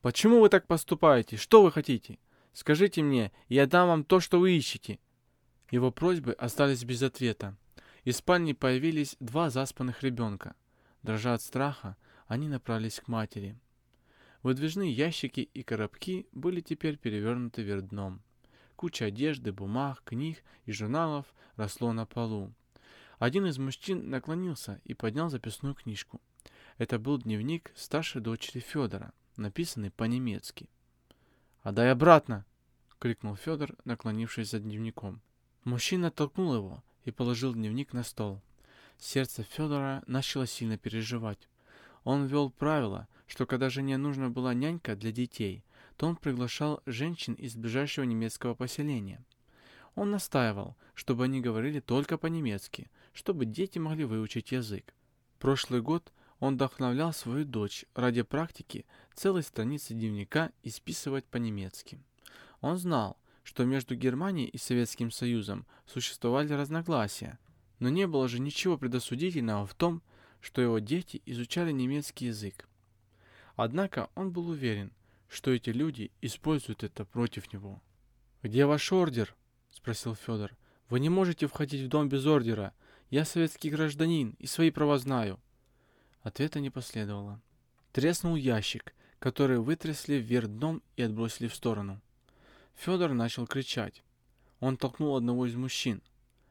«Почему 0.02 0.41
вы 0.41 0.50
так 0.50 0.67
поступаете? 0.67 1.38
Что 1.38 1.63
вы 1.63 1.71
хотите? 1.71 2.19
Скажите 2.52 3.02
мне, 3.02 3.32
я 3.47 3.65
дам 3.65 3.88
вам 3.88 4.04
то, 4.04 4.19
что 4.19 4.39
вы 4.39 4.58
ищете». 4.58 5.00
Его 5.71 5.89
просьбы 5.91 6.34
остались 6.34 6.84
без 6.84 7.02
ответа. 7.02 7.56
Из 8.04 8.17
спальни 8.17 8.54
появились 8.54 9.15
два 9.21 9.50
заспанных 9.50 10.04
ребенка. 10.04 10.56
Дрожа 11.02 11.34
от 11.34 11.41
страха, 11.41 11.95
они 12.28 12.50
направились 12.50 13.00
к 13.00 13.08
матери. 13.08 13.58
Выдвижные 14.43 14.91
ящики 14.91 15.41
и 15.41 15.63
коробки 15.63 16.28
были 16.34 16.60
теперь 16.60 16.97
перевернуты 16.97 17.63
вверх 17.63 17.84
дном. 17.88 18.21
Куча 18.76 19.06
одежды, 19.06 19.52
бумаг, 19.52 20.02
книг 20.04 20.43
и 20.65 20.71
журналов 20.71 21.26
росло 21.56 21.93
на 21.93 22.06
полу. 22.06 22.54
Один 23.19 23.47
из 23.47 23.58
мужчин 23.58 24.10
наклонился 24.10 24.80
и 24.84 24.93
поднял 24.93 25.30
записную 25.30 25.73
книжку. 25.73 26.21
Это 26.77 26.99
был 26.99 27.17
дневник 27.17 27.71
старшей 27.75 28.21
дочери 28.21 28.60
Федора, 28.60 29.12
написанный 29.38 29.89
по-немецки. 29.89 30.69
«Отдай 31.63 31.91
обратно!»— 31.91 32.45
крикнул 32.99 33.36
Федор, 33.36 33.75
наклонившись 33.86 34.51
за 34.51 34.60
дневником. 34.60 35.21
Мужчина 35.63 36.12
толкнул 36.12 36.53
его 36.56 36.84
и 37.06 37.12
положил 37.12 37.53
дневник 37.53 37.93
на 37.93 38.03
стол. 38.03 38.41
Сердце 38.99 39.43
Федора 39.43 40.03
начало 40.06 40.45
сильно 40.45 40.77
переживать. 40.77 41.49
Он 42.03 42.25
ввел 42.25 42.51
правило, 42.51 43.08
что 43.25 43.45
когда 43.45 43.69
жене 43.69 43.97
нужна 43.97 44.30
была 44.30 44.53
нянька 44.53 44.95
для 44.95 45.12
детей, 45.12 45.63
то 45.97 46.08
он 46.08 46.15
приглашал 46.15 46.82
женщин 46.86 47.34
из 47.34 47.56
ближайшего 47.56 48.06
немецкого 48.06 48.53
поселения. 48.53 49.25
Он 49.95 50.12
настаивал, 50.12 50.77
чтобы 50.93 51.23
они 51.23 51.41
говорили 51.41 51.80
только 51.80 52.17
по-немецки, 52.17 52.89
чтобы 53.17 53.47
дети 53.47 53.80
могли 53.80 54.06
выучить 54.06 54.51
язык. 54.51 54.93
Прошлый 55.39 55.82
год 55.82 56.13
он 56.39 56.53
вдохновлял 56.53 57.13
свою 57.13 57.45
дочь 57.45 57.84
ради 57.95 58.21
практики 58.21 58.86
целой 59.15 59.41
страницы 59.41 59.95
дневника 59.95 60.51
исписывать 60.62 61.25
по-немецки. 61.25 61.99
Он 62.62 62.77
знал, 62.77 63.17
что 63.41 63.65
между 63.65 63.95
Германией 63.95 64.49
и 64.49 64.60
Советским 64.60 65.10
Союзом 65.10 65.65
существовали 65.88 66.53
разногласия, 66.53 67.39
но 67.80 67.89
не 67.89 68.06
было 68.06 68.27
же 68.27 68.39
ничего 68.39 68.77
предосудительного 68.77 69.65
в 69.65 69.73
том, 69.73 70.03
что 70.39 70.62
его 70.62 70.77
дети 70.77 71.23
изучали 71.25 71.71
немецкий 71.71 72.27
язык. 72.27 72.69
Однако 73.56 74.12
он 74.13 74.32
был 74.32 74.47
уверен, 74.49 74.91
что 75.27 75.49
эти 75.49 75.71
люди 75.71 76.12
используют 76.21 76.84
это 76.84 77.03
против 77.03 77.51
него. 77.51 77.82
«Где 78.43 78.67
ваш 78.67 78.93
ордер?»– 78.93 79.36
спросил 79.71 80.13
Федор. 80.13 80.56
«Вы 80.88 80.99
не 80.99 81.10
можете 81.10 81.47
входить 81.47 81.82
в 81.82 81.88
дом 81.88 82.10
без 82.10 82.27
ордера. 82.27 82.75
Я 83.10 83.24
советский 83.24 83.70
гражданин 83.70 84.36
и 84.38 84.48
свои 84.48 84.70
права 84.70 84.98
знаю. 84.98 85.39
Ответа 86.24 86.60
не 86.60 86.70
последовало. 86.70 87.41
Треснул 87.93 88.36
ящик, 88.36 88.93
который 89.20 89.60
вытрясли 89.60 90.15
вверх 90.15 90.50
дном 90.50 90.84
и 90.98 91.04
отбросили 91.04 91.48
в 91.48 91.56
сторону. 91.56 92.02
Федор 92.76 93.13
начал 93.13 93.48
кричать. 93.48 94.04
Он 94.60 94.76
толкнул 94.76 95.15
одного 95.15 95.46
из 95.46 95.56
мужчин. 95.56 96.02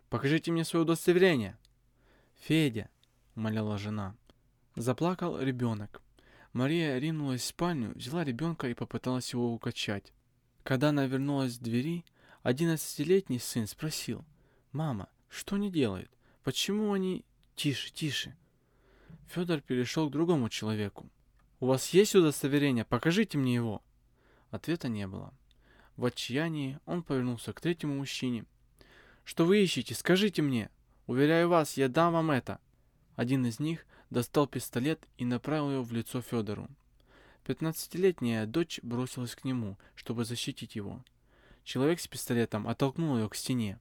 «Покажите 0.09 0.51
мне 0.51 0.65
свое 0.65 0.85
удостоверение!» 0.85 1.59
«Федя!»— 2.41 2.89
умоляла 3.37 3.77
жена. 3.77 4.15
Заплакал 4.77 5.39
ребенок. 5.39 6.01
Мария 6.53 6.99
ринулась 6.99 7.43
в 7.43 7.47
спальню, 7.47 7.93
взяла 7.95 8.25
ребенка 8.25 8.69
и 8.69 8.75
попыталась 8.75 9.33
его 9.33 9.53
укачать. 9.53 10.13
Когда 10.63 10.89
она 10.89 11.07
вернулась 11.07 11.59
к 11.59 11.63
двери, 11.63 12.05
одиннадцатилетний 12.43 13.41
сын 13.41 13.67
спросил. 13.67 14.25
«Мама, 14.73 15.09
что 15.29 15.57
они 15.57 15.71
делают? 15.71 16.11
Почему 16.47 16.93
они... 16.93 17.25
Тише, 17.57 17.93
тише. 17.93 18.37
Федор 19.27 19.61
перешел 19.61 20.09
к 20.09 20.13
другому 20.13 20.49
человеку. 20.49 21.11
«У 21.59 21.67
вас 21.67 21.89
есть 21.89 22.15
удостоверение? 22.15 22.85
Покажите 22.85 23.37
мне 23.37 23.57
его!» 23.57 23.83
Ответа 24.53 24.89
не 24.89 25.09
было. 25.09 25.35
В 25.97 26.05
отчаянии 26.05 26.79
он 26.87 27.03
повернулся 27.03 27.53
к 27.53 27.61
третьему 27.61 27.97
мужчине. 27.97 28.45
«Что 29.25 29.45
вы 29.45 29.61
ищете? 29.61 29.97
Скажите 29.97 30.41
мне! 30.41 30.71
Уверяю 31.09 31.49
вас, 31.49 31.77
я 31.77 31.89
дам 31.89 32.13
вам 32.13 32.31
это!» 32.31 32.61
Один 33.17 33.45
из 33.45 33.59
них 33.59 33.85
достал 34.11 34.47
пистолет 34.47 35.05
и 35.19 35.25
направил 35.25 35.73
его 35.73 35.83
в 35.83 35.91
лицо 35.91 36.23
Федору. 36.23 36.69
Пятнадцатилетняя 37.43 38.47
дочь 38.47 38.79
бросилась 38.85 39.35
к 39.35 39.43
нему, 39.43 39.79
чтобы 39.97 40.25
защитить 40.25 40.77
его. 40.77 41.03
Человек 41.65 41.99
с 41.99 42.07
пистолетом 42.07 42.69
оттолкнул 42.69 43.17
ее 43.17 43.29
к 43.29 43.35
стене. 43.35 43.81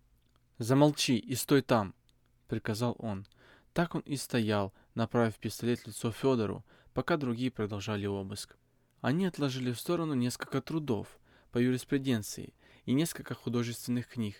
«Замолчи 0.57 1.15
и 1.15 1.35
стой 1.35 1.61
там!»— 1.61 1.93
приказал 2.47 2.95
он. 2.99 3.25
Так 3.73 3.95
он 3.95 4.01
и 4.01 4.15
стоял, 4.15 4.73
направив 4.93 5.37
пистолет 5.37 5.85
лицо 5.85 6.11
Федору, 6.11 6.63
пока 6.93 7.17
другие 7.17 7.51
продолжали 7.51 8.05
обыск. 8.05 8.57
Они 9.01 9.25
отложили 9.25 9.71
в 9.71 9.79
сторону 9.79 10.13
несколько 10.13 10.61
трудов 10.61 11.19
по 11.51 11.57
юриспруденции 11.57 12.53
и 12.85 12.93
несколько 12.93 13.33
художественных 13.33 14.07
книг. 14.07 14.35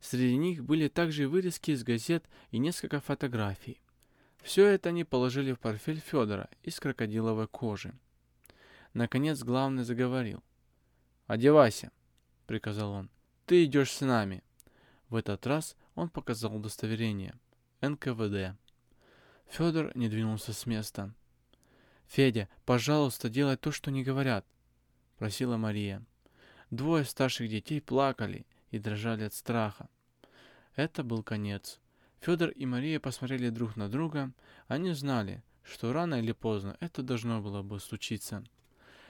Среди 0.00 0.36
них 0.36 0.64
были 0.64 0.88
также 0.88 1.28
вырезки 1.28 1.70
из 1.70 1.84
газет 1.84 2.24
и 2.50 2.58
несколько 2.58 3.00
фотографий. 3.00 3.80
Все 4.42 4.66
это 4.66 4.88
они 4.88 5.04
положили 5.04 5.52
в 5.52 5.60
портфель 5.60 6.00
Федора 6.00 6.48
из 6.62 6.80
крокодиловой 6.80 7.46
кожи. 7.46 7.94
Наконец 8.92 9.42
главный 9.42 9.84
заговорил. 9.84 10.42
«Одевайся»,— 11.26 11.92
приказал 12.46 12.90
он. 12.90 13.10
«Ты 13.46 13.64
идешь 13.64 13.92
с 13.92 14.00
нами». 14.00 14.42
В 15.08 15.14
этот 15.14 15.46
раз 15.46 15.76
он 15.94 16.08
показал 16.08 16.54
удостоверение. 16.56 17.34
НКВД. 17.80 18.56
Федор 19.48 19.96
не 19.96 20.08
двинулся 20.08 20.52
с 20.52 20.66
места. 20.66 21.14
«Федя, 22.06 22.48
пожалуйста, 22.64 23.28
делай 23.28 23.56
то, 23.56 23.72
что 23.72 23.90
не 23.90 24.02
говорят»,— 24.02 24.46
просила 25.18 25.56
Мария. 25.56 26.04
Двое 26.70 27.04
старших 27.04 27.48
детей 27.48 27.80
плакали 27.80 28.46
и 28.70 28.78
дрожали 28.78 29.24
от 29.24 29.34
страха. 29.34 29.88
Это 30.74 31.02
был 31.02 31.22
конец. 31.22 31.80
Федор 32.20 32.50
и 32.50 32.64
Мария 32.66 33.00
посмотрели 33.00 33.50
друг 33.50 33.76
на 33.76 33.88
друга. 33.88 34.32
Они 34.68 34.92
знали, 34.92 35.42
что 35.62 35.92
рано 35.92 36.16
или 36.16 36.32
поздно 36.32 36.76
это 36.80 37.02
должно 37.02 37.40
было 37.40 37.62
бы 37.62 37.80
случиться. 37.80 38.44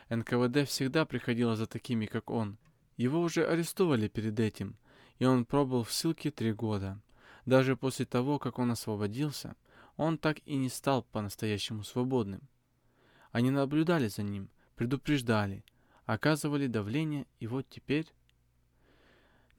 НКВД 0.08 0.68
всегда 0.68 1.04
приходило 1.04 1.56
за 1.56 1.66
такими, 1.66 2.06
как 2.06 2.30
он. 2.30 2.58
Его 2.96 3.20
уже 3.20 3.46
арестовали 3.46 4.08
перед 4.08 4.38
этим, 4.40 4.76
и 5.22 5.24
он 5.24 5.44
пробыл 5.44 5.84
в 5.84 5.92
ссылке 5.92 6.32
три 6.32 6.52
года. 6.52 7.00
Даже 7.46 7.76
после 7.76 8.04
того, 8.04 8.40
как 8.40 8.58
он 8.58 8.72
освободился, 8.72 9.54
он 9.96 10.18
так 10.18 10.40
и 10.46 10.56
не 10.56 10.68
стал 10.68 11.04
по-настоящему 11.04 11.84
свободным. 11.84 12.40
Они 13.30 13.52
наблюдали 13.52 14.08
за 14.08 14.24
ним, 14.24 14.50
предупреждали, 14.74 15.64
оказывали 16.06 16.66
давление, 16.66 17.28
и 17.38 17.46
вот 17.46 17.68
теперь... 17.68 18.12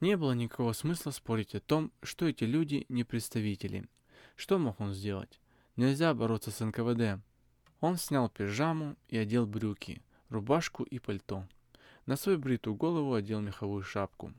Не 0.00 0.18
было 0.18 0.32
никакого 0.32 0.74
смысла 0.74 1.12
спорить 1.12 1.54
о 1.54 1.60
том, 1.60 1.92
что 2.02 2.28
эти 2.28 2.44
люди 2.44 2.84
не 2.90 3.02
представители. 3.02 3.88
Что 4.36 4.58
мог 4.58 4.80
он 4.80 4.92
сделать? 4.92 5.40
Нельзя 5.76 6.12
бороться 6.12 6.50
с 6.50 6.62
НКВД. 6.62 7.24
Он 7.80 7.96
снял 7.96 8.28
пижаму 8.28 8.96
и 9.08 9.16
одел 9.16 9.46
брюки, 9.46 10.02
рубашку 10.28 10.82
и 10.82 10.98
пальто. 10.98 11.48
На 12.04 12.16
свою 12.16 12.38
бритую 12.38 12.76
голову 12.76 13.14
одел 13.14 13.40
меховую 13.40 13.82
шапку. 13.82 14.34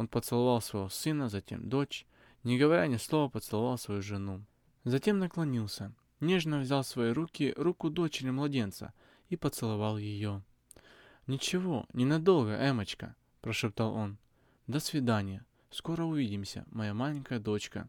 Он 0.00 0.08
поцеловал 0.08 0.62
своего 0.62 0.88
сына, 0.88 1.28
затем 1.28 1.68
дочь, 1.68 2.06
не 2.42 2.56
говоря 2.56 2.86
ни 2.86 2.96
слова, 2.96 3.28
поцеловал 3.28 3.76
свою 3.76 4.00
жену. 4.00 4.46
Затем 4.84 5.18
наклонился, 5.18 5.92
нежно 6.20 6.60
взял 6.60 6.82
в 6.82 6.86
свои 6.86 7.10
руки 7.10 7.52
руку 7.54 7.90
дочери 7.90 8.30
младенца 8.30 8.94
и 9.28 9.36
поцеловал 9.36 9.98
ее. 9.98 10.42
«Ничего, 11.26 11.84
ненадолго, 11.92 12.56
Эмочка»,– 12.66 13.14
прошептал 13.42 13.92
он. 13.92 14.16
«До 14.66 14.80
свидания. 14.80 15.44
Скоро 15.70 16.04
увидимся, 16.04 16.64
моя 16.70 16.94
маленькая 16.94 17.38
дочка». 17.38 17.86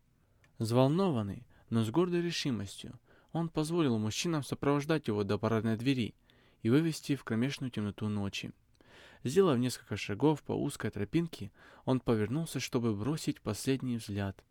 Взволнованный, 0.57 1.47
но 1.69 1.85
с 1.85 1.91
гордой 1.91 2.21
решимостью, 2.21 2.99
он 3.31 3.47
позволил 3.47 3.97
мужчинам 3.97 4.43
сопровождать 4.43 5.07
его 5.07 5.23
до 5.23 5.37
парадной 5.37 5.77
двери 5.77 6.13
и 6.61 6.69
вывести 6.69 7.15
в 7.15 7.23
кромешную 7.23 7.71
темноту 7.71 8.09
ночи. 8.09 8.51
Сделав 9.23 9.57
несколько 9.59 9.97
шагов 9.97 10.41
по 10.43 10.53
узкой 10.53 10.91
тропинке, 10.91 11.51
он 11.85 11.99
повернулся, 11.99 12.59
чтобы 12.59 12.95
бросить 12.95 13.41
последний 13.41 13.97
взгляд. 13.97 14.43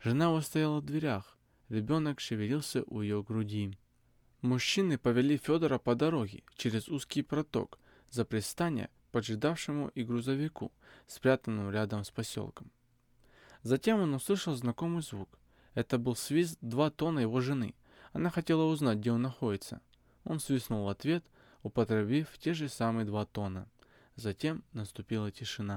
Жена 0.00 0.26
его 0.26 0.40
стояла 0.40 0.80
в 0.80 0.84
дверях, 0.84 1.36
ребенок 1.68 2.20
шевелился 2.20 2.84
у 2.86 3.00
ее 3.00 3.22
груди. 3.22 3.76
Мужчины 4.40 4.98
повели 4.98 5.36
Федора 5.36 5.78
по 5.78 5.94
дороге 5.94 6.42
через 6.56 6.88
узкий 6.88 7.22
проток 7.22 7.78
за 8.10 8.24
пристание 8.24 8.90
поджидавшему 9.12 9.88
и 9.88 10.02
грузовику, 10.02 10.72
спрятанному 11.06 11.70
рядом 11.70 12.02
с 12.04 12.10
поселком. 12.10 12.72
Затем 13.62 14.00
он 14.00 14.14
услышал 14.14 14.54
знакомый 14.54 15.02
звук. 15.02 15.38
Это 15.74 15.98
был 15.98 16.16
свист 16.16 16.58
два 16.60 16.90
тона 16.90 17.20
его 17.20 17.40
жены. 17.40 17.74
Она 18.12 18.30
хотела 18.30 18.64
узнать, 18.64 18.98
где 18.98 19.12
он 19.12 19.22
находится. 19.22 19.80
Он 20.24 20.40
свистнул 20.40 20.84
в 20.84 20.88
ответ, 20.88 21.24
употребив 21.62 22.36
те 22.38 22.54
же 22.54 22.68
самые 22.68 23.04
два 23.04 23.24
тона. 23.26 23.68
Затем 24.16 24.62
наступила 24.72 25.30
тишина. 25.30 25.70